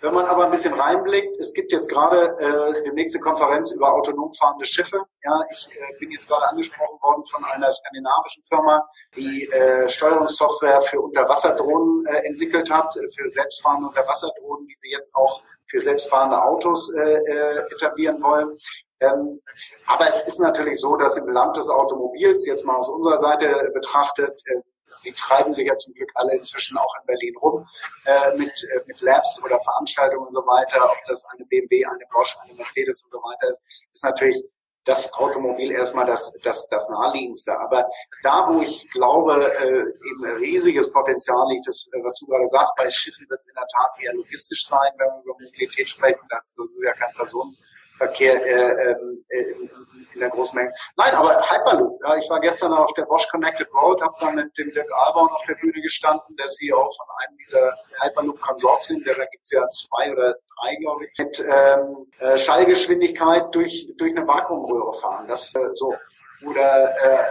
Wenn 0.00 0.14
man 0.14 0.24
aber 0.24 0.46
ein 0.46 0.50
bisschen 0.50 0.72
reinblickt, 0.72 1.38
es 1.38 1.52
gibt 1.52 1.72
jetzt 1.72 1.90
gerade 1.90 2.34
äh, 2.38 2.82
die 2.82 2.92
nächste 2.92 3.18
Konferenz 3.20 3.70
über 3.72 3.92
autonom 3.92 4.32
fahrende 4.32 4.64
Schiffe. 4.64 5.02
Ja, 5.22 5.40
ich 5.50 5.68
äh, 5.72 5.98
bin 5.98 6.10
jetzt 6.10 6.26
gerade 6.26 6.48
angesprochen 6.48 6.98
worden 7.02 7.22
von 7.26 7.44
einer 7.44 7.70
skandinavischen 7.70 8.42
Firma, 8.42 8.88
die 9.14 9.44
äh, 9.52 9.86
Steuerungssoftware 9.88 10.80
für 10.80 11.02
Unterwasserdrohnen 11.02 12.06
äh, 12.06 12.26
entwickelt 12.26 12.70
hat, 12.70 12.96
äh, 12.96 13.10
für 13.14 13.28
selbstfahrende 13.28 13.88
Unterwasserdrohnen, 13.88 14.66
die 14.66 14.74
sie 14.76 14.90
jetzt 14.90 15.14
auch 15.14 15.42
für 15.66 15.80
selbstfahrende 15.80 16.42
Autos 16.42 16.92
äh, 16.94 17.16
äh, 17.16 17.58
etablieren 17.74 18.22
wollen. 18.22 18.56
Ähm, 19.00 19.40
aber 19.86 20.08
es 20.08 20.22
ist 20.26 20.40
natürlich 20.40 20.80
so, 20.80 20.96
dass 20.96 21.18
im 21.18 21.28
Land 21.28 21.56
des 21.56 21.68
Automobils, 21.68 22.46
jetzt 22.46 22.64
mal 22.64 22.76
aus 22.76 22.88
unserer 22.88 23.18
Seite 23.18 23.70
betrachtet, 23.74 24.42
äh, 24.46 24.60
sie 24.96 25.12
treiben 25.12 25.52
sich 25.54 25.66
ja 25.66 25.76
zum 25.76 25.94
Glück 25.94 26.10
alle 26.14 26.34
inzwischen 26.34 26.76
auch 26.78 26.94
in 27.00 27.06
Berlin 27.06 27.34
rum 27.42 27.68
äh, 28.04 28.36
mit, 28.36 28.52
äh, 28.74 28.80
mit 28.86 29.00
Labs 29.00 29.40
oder 29.44 29.60
Veranstaltungen 29.60 30.26
und 30.26 30.34
so 30.34 30.40
weiter, 30.40 30.90
ob 30.90 30.98
das 31.06 31.24
eine 31.26 31.44
BMW, 31.46 31.84
eine 31.84 32.04
Bosch, 32.12 32.36
eine 32.42 32.54
Mercedes 32.54 33.02
und 33.04 33.12
so 33.12 33.18
weiter 33.18 33.48
ist, 33.48 33.62
ist 33.92 34.04
natürlich 34.04 34.42
das 34.84 35.12
Automobil 35.12 35.70
erstmal 35.72 36.06
das, 36.06 36.32
das, 36.42 36.66
das 36.68 36.88
naheliegendste. 36.88 37.58
Aber 37.58 37.88
da, 38.22 38.48
wo 38.48 38.60
ich 38.60 38.90
glaube, 38.90 39.34
äh, 39.34 39.80
eben 40.08 40.24
riesiges 40.38 40.90
Potenzial 40.90 41.46
liegt, 41.50 41.66
das, 41.68 41.88
äh, 41.92 42.02
was 42.02 42.18
du 42.18 42.26
gerade 42.26 42.46
sagst, 42.48 42.72
bei 42.76 42.88
Schiffen 42.90 43.28
wird 43.28 43.40
es 43.40 43.48
in 43.48 43.54
der 43.54 43.66
Tat 43.66 43.90
eher 44.00 44.14
logistisch 44.14 44.66
sein, 44.66 44.90
wenn 44.96 45.08
wir 45.08 45.22
über 45.22 45.34
Mobilität 45.34 45.88
sprechen. 45.88 46.20
Das, 46.30 46.54
das 46.56 46.70
ist 46.70 46.82
ja 46.82 46.92
kein 46.94 47.12
Personenverkehr 48.00 48.46
äh, 48.46 48.90
ähm, 48.92 49.24
äh, 49.28 49.44
in 50.12 50.20
der 50.20 50.30
großen 50.30 50.58
Menge. 50.58 50.72
Nein, 50.96 51.14
aber 51.14 51.40
Hyperloop. 51.40 52.00
Ja, 52.02 52.16
ich 52.16 52.28
war 52.30 52.40
gestern 52.40 52.72
auf 52.72 52.92
der 52.94 53.04
Bosch 53.04 53.28
Connected 53.28 53.68
Road, 53.72 54.02
habe 54.02 54.14
da 54.18 54.30
mit 54.30 54.56
dem 54.58 54.72
Dirk 54.72 54.90
Alborn 54.92 55.28
auf 55.30 55.44
der 55.46 55.54
Bühne 55.54 55.80
gestanden, 55.80 56.36
der 56.36 56.46
CEO 56.46 56.76
von 56.76 57.06
einem 57.18 57.36
dieser 57.38 57.76
Hyperloop-Konsortien, 58.00 59.04
da 59.04 59.12
gibt 59.12 59.44
es 59.44 59.52
ja 59.52 59.68
zwei 59.68 60.12
oder 60.12 60.34
drei, 60.34 60.74
glaube 60.76 61.04
ich, 61.06 61.18
mit 61.18 61.40
ähm, 61.40 62.10
äh, 62.18 62.36
Schallgeschwindigkeit 62.36 63.54
durch, 63.54 63.92
durch 63.96 64.16
eine 64.16 64.26
Vakuumröhre 64.26 64.92
fahren. 64.94 65.28
Das 65.28 65.54
äh, 65.54 65.74
so. 65.74 65.94
Oder 66.44 66.90
äh, 67.04 67.24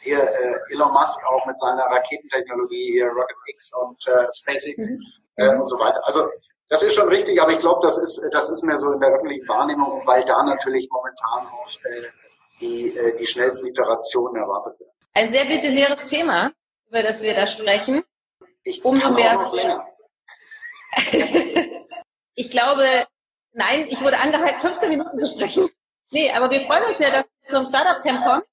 hier 0.00 0.18
äh, 0.18 0.72
Elon 0.72 0.92
Musk 0.92 1.20
auch 1.26 1.46
mit 1.46 1.56
seiner 1.58 1.84
Raketentechnologie, 1.84 2.92
hier 2.92 3.06
Rocket 3.06 3.36
X 3.46 3.72
und 3.74 4.08
äh, 4.08 4.26
SpaceX 4.32 4.88
mhm. 4.88 4.98
äh, 5.36 5.54
und 5.54 5.68
so 5.68 5.78
weiter. 5.78 6.00
Also 6.04 6.28
das 6.68 6.82
ist 6.82 6.94
schon 6.94 7.08
richtig, 7.08 7.40
aber 7.40 7.52
ich 7.52 7.58
glaube, 7.58 7.80
das 7.82 7.98
ist, 7.98 8.22
das 8.32 8.48
ist 8.50 8.62
mehr 8.64 8.78
so 8.78 8.92
in 8.92 9.00
der 9.00 9.10
öffentlichen 9.10 9.46
Wahrnehmung, 9.48 10.00
weil 10.06 10.24
da 10.24 10.42
natürlich 10.42 10.88
momentan 10.90 11.46
auch 11.52 11.68
äh, 11.84 12.08
die, 12.60 12.96
äh, 12.96 13.16
die 13.16 13.26
schnellsten 13.26 13.68
Iterationen 13.68 14.36
erwartet 14.42 14.80
werden. 14.80 14.92
Ein 15.14 15.32
sehr 15.32 15.48
visionäres 15.48 16.06
Thema, 16.06 16.52
über 16.88 17.02
das 17.02 17.22
wir 17.22 17.34
da 17.34 17.46
sprechen. 17.46 18.02
Ich 18.64 18.84
Umso 18.84 19.02
kann 19.02 19.14
mehr. 19.14 19.38
Auch 19.38 19.42
noch 19.42 19.54
länger. 19.54 19.86
ich 22.34 22.50
glaube, 22.50 22.84
nein, 23.52 23.86
ich 23.88 24.00
wurde 24.00 24.18
angehalten, 24.18 24.60
15 24.60 24.88
Minuten 24.88 25.18
zu 25.18 25.26
sprechen. 25.28 25.68
Nee, 26.10 26.30
aber 26.32 26.50
wir 26.50 26.66
freuen 26.66 26.84
uns 26.84 26.98
ja, 26.98 27.10
dass 27.10 27.26
du 27.26 27.46
zum 27.46 27.66
Startup 27.66 28.02
Camp 28.02 28.24
kommst. 28.24 28.46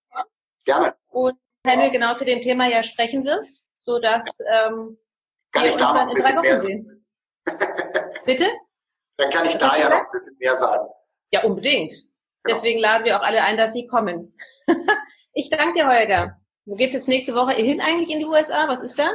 Gerne. 0.65 0.95
Und 1.09 1.37
Panel 1.63 1.91
genau 1.91 2.13
zu 2.15 2.25
dem 2.25 2.41
Thema 2.41 2.67
ja 2.67 2.83
sprechen 2.83 3.25
wirst, 3.25 3.65
so 3.79 3.99
dass 3.99 4.39
ähm, 4.53 4.97
wir 5.53 5.63
uns 5.63 5.77
dann 5.77 6.09
in 6.09 6.17
drei 6.17 6.35
Wochen 6.35 6.59
sehen. 6.59 6.98
Bitte? 8.25 8.45
Dann 9.17 9.29
kann 9.29 9.45
ich 9.45 9.57
da 9.57 9.75
ja 9.77 9.89
noch 9.89 9.97
ein 9.97 10.11
bisschen 10.11 10.37
mehr 10.39 10.55
sagen. 10.55 10.87
Ja, 11.31 11.43
unbedingt. 11.43 11.91
Genau. 11.91 12.55
Deswegen 12.55 12.79
laden 12.79 13.05
wir 13.05 13.19
auch 13.19 13.25
alle 13.25 13.43
ein, 13.43 13.57
dass 13.57 13.73
Sie 13.73 13.87
kommen. 13.87 14.33
ich 15.33 15.49
danke 15.49 15.73
dir, 15.73 15.87
Holger. 15.87 16.37
Wo 16.65 16.75
geht's 16.75 16.93
jetzt 16.93 17.07
nächste 17.07 17.35
Woche 17.35 17.53
hin 17.53 17.81
eigentlich 17.81 18.11
in 18.11 18.19
die 18.19 18.25
USA? 18.25 18.67
Was 18.67 18.83
ist 18.83 18.97
da? 18.97 19.09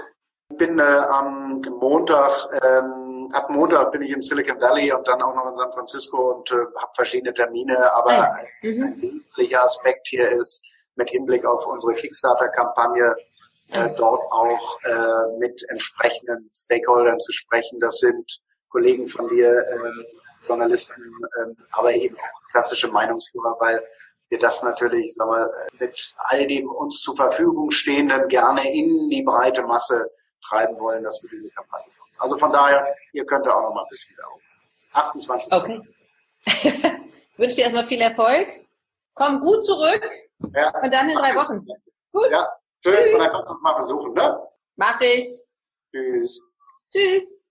Ich 0.51 0.59
bin 0.59 0.79
äh, 0.79 0.83
am 0.83 1.63
Montag, 1.81 2.31
ähm, 2.63 3.29
ab 3.33 3.49
Montag 3.49 3.93
bin 3.93 4.03
ich 4.03 4.11
im 4.11 4.21
Silicon 4.21 4.61
Valley 4.61 4.93
und 4.93 5.07
dann 5.09 5.23
auch 5.23 5.35
noch 5.35 5.49
in 5.49 5.57
San 5.57 5.73
Francisco 5.73 6.33
und 6.33 6.51
äh, 6.53 6.57
habe 6.77 6.93
verschiedene 6.95 7.33
Termine. 7.33 7.93
Aber 7.95 8.11
ah 8.11 8.37
mhm. 8.63 8.83
ein 8.83 9.03
wesentlicher 9.03 9.65
Aspekt 9.65 10.09
hier 10.09 10.29
ist, 10.29 10.65
mit 10.97 11.11
Hinblick 11.11 11.45
auf 11.45 11.67
unsere 11.67 11.95
Kickstarter-Kampagne, 11.95 13.17
äh, 13.71 13.91
dort 13.97 14.23
auch 14.31 14.79
äh, 14.85 15.39
mit 15.39 15.65
entsprechenden 15.69 16.49
Stakeholdern 16.53 17.19
zu 17.19 17.33
sprechen. 17.33 17.81
Das 17.81 17.99
sind 17.99 18.41
Kollegen 18.69 19.09
von 19.09 19.29
dir, 19.29 19.51
äh, 19.51 20.47
Journalisten, 20.47 21.01
äh, 21.03 21.55
aber 21.73 21.93
eben 21.95 22.17
auch 22.17 22.51
klassische 22.51 22.89
Meinungsführer, 22.89 23.57
weil 23.59 23.83
wir 24.29 24.39
das 24.39 24.63
natürlich 24.63 25.15
sagen 25.15 25.31
wir, 25.31 25.51
mit 25.79 26.15
all 26.19 26.47
dem 26.47 26.69
uns 26.69 27.01
zur 27.01 27.17
Verfügung 27.17 27.71
stehenden 27.71 28.29
gerne 28.29 28.73
in 28.73 29.09
die 29.11 29.23
breite 29.23 29.63
Masse 29.63 30.11
treiben 30.47 30.79
wollen, 30.79 31.05
dass 31.05 31.23
wir 31.23 31.31
diese 31.31 31.49
Kampagne 31.51 31.87
machen. 31.99 32.15
Also 32.19 32.37
von 32.37 32.53
daher, 32.53 32.95
ihr 33.13 33.25
könnt 33.25 33.47
da 33.47 33.55
auch 33.55 33.63
noch 33.63 33.75
mal 33.75 33.83
ein 33.83 33.89
bisschen 33.89 34.17
Werbung. 34.17 34.41
28. 34.93 35.53
Okay. 35.53 35.81
wünsche 37.37 37.57
dir 37.57 37.63
erstmal 37.63 37.87
viel 37.87 38.01
Erfolg. 38.01 38.49
Komm 39.15 39.41
gut 39.41 39.65
zurück. 39.65 40.11
Ja. 40.55 40.71
Und 40.81 40.93
dann 40.93 41.09
in 41.09 41.17
drei 41.17 41.35
Wochen. 41.35 41.65
Gut. 42.13 42.31
Ja, 42.31 42.49
schön. 42.85 42.95
Tschüss. 42.95 43.15
Und 43.15 43.19
dann 43.21 43.31
kannst 43.31 43.51
du 43.51 43.55
es 43.55 43.61
mal 43.63 43.73
besuchen, 43.75 44.13
ne? 44.15 44.49
Mach 44.77 45.01
ich. 45.01 45.45
Tschüss. 45.93 46.41
Tschüss. 46.93 47.44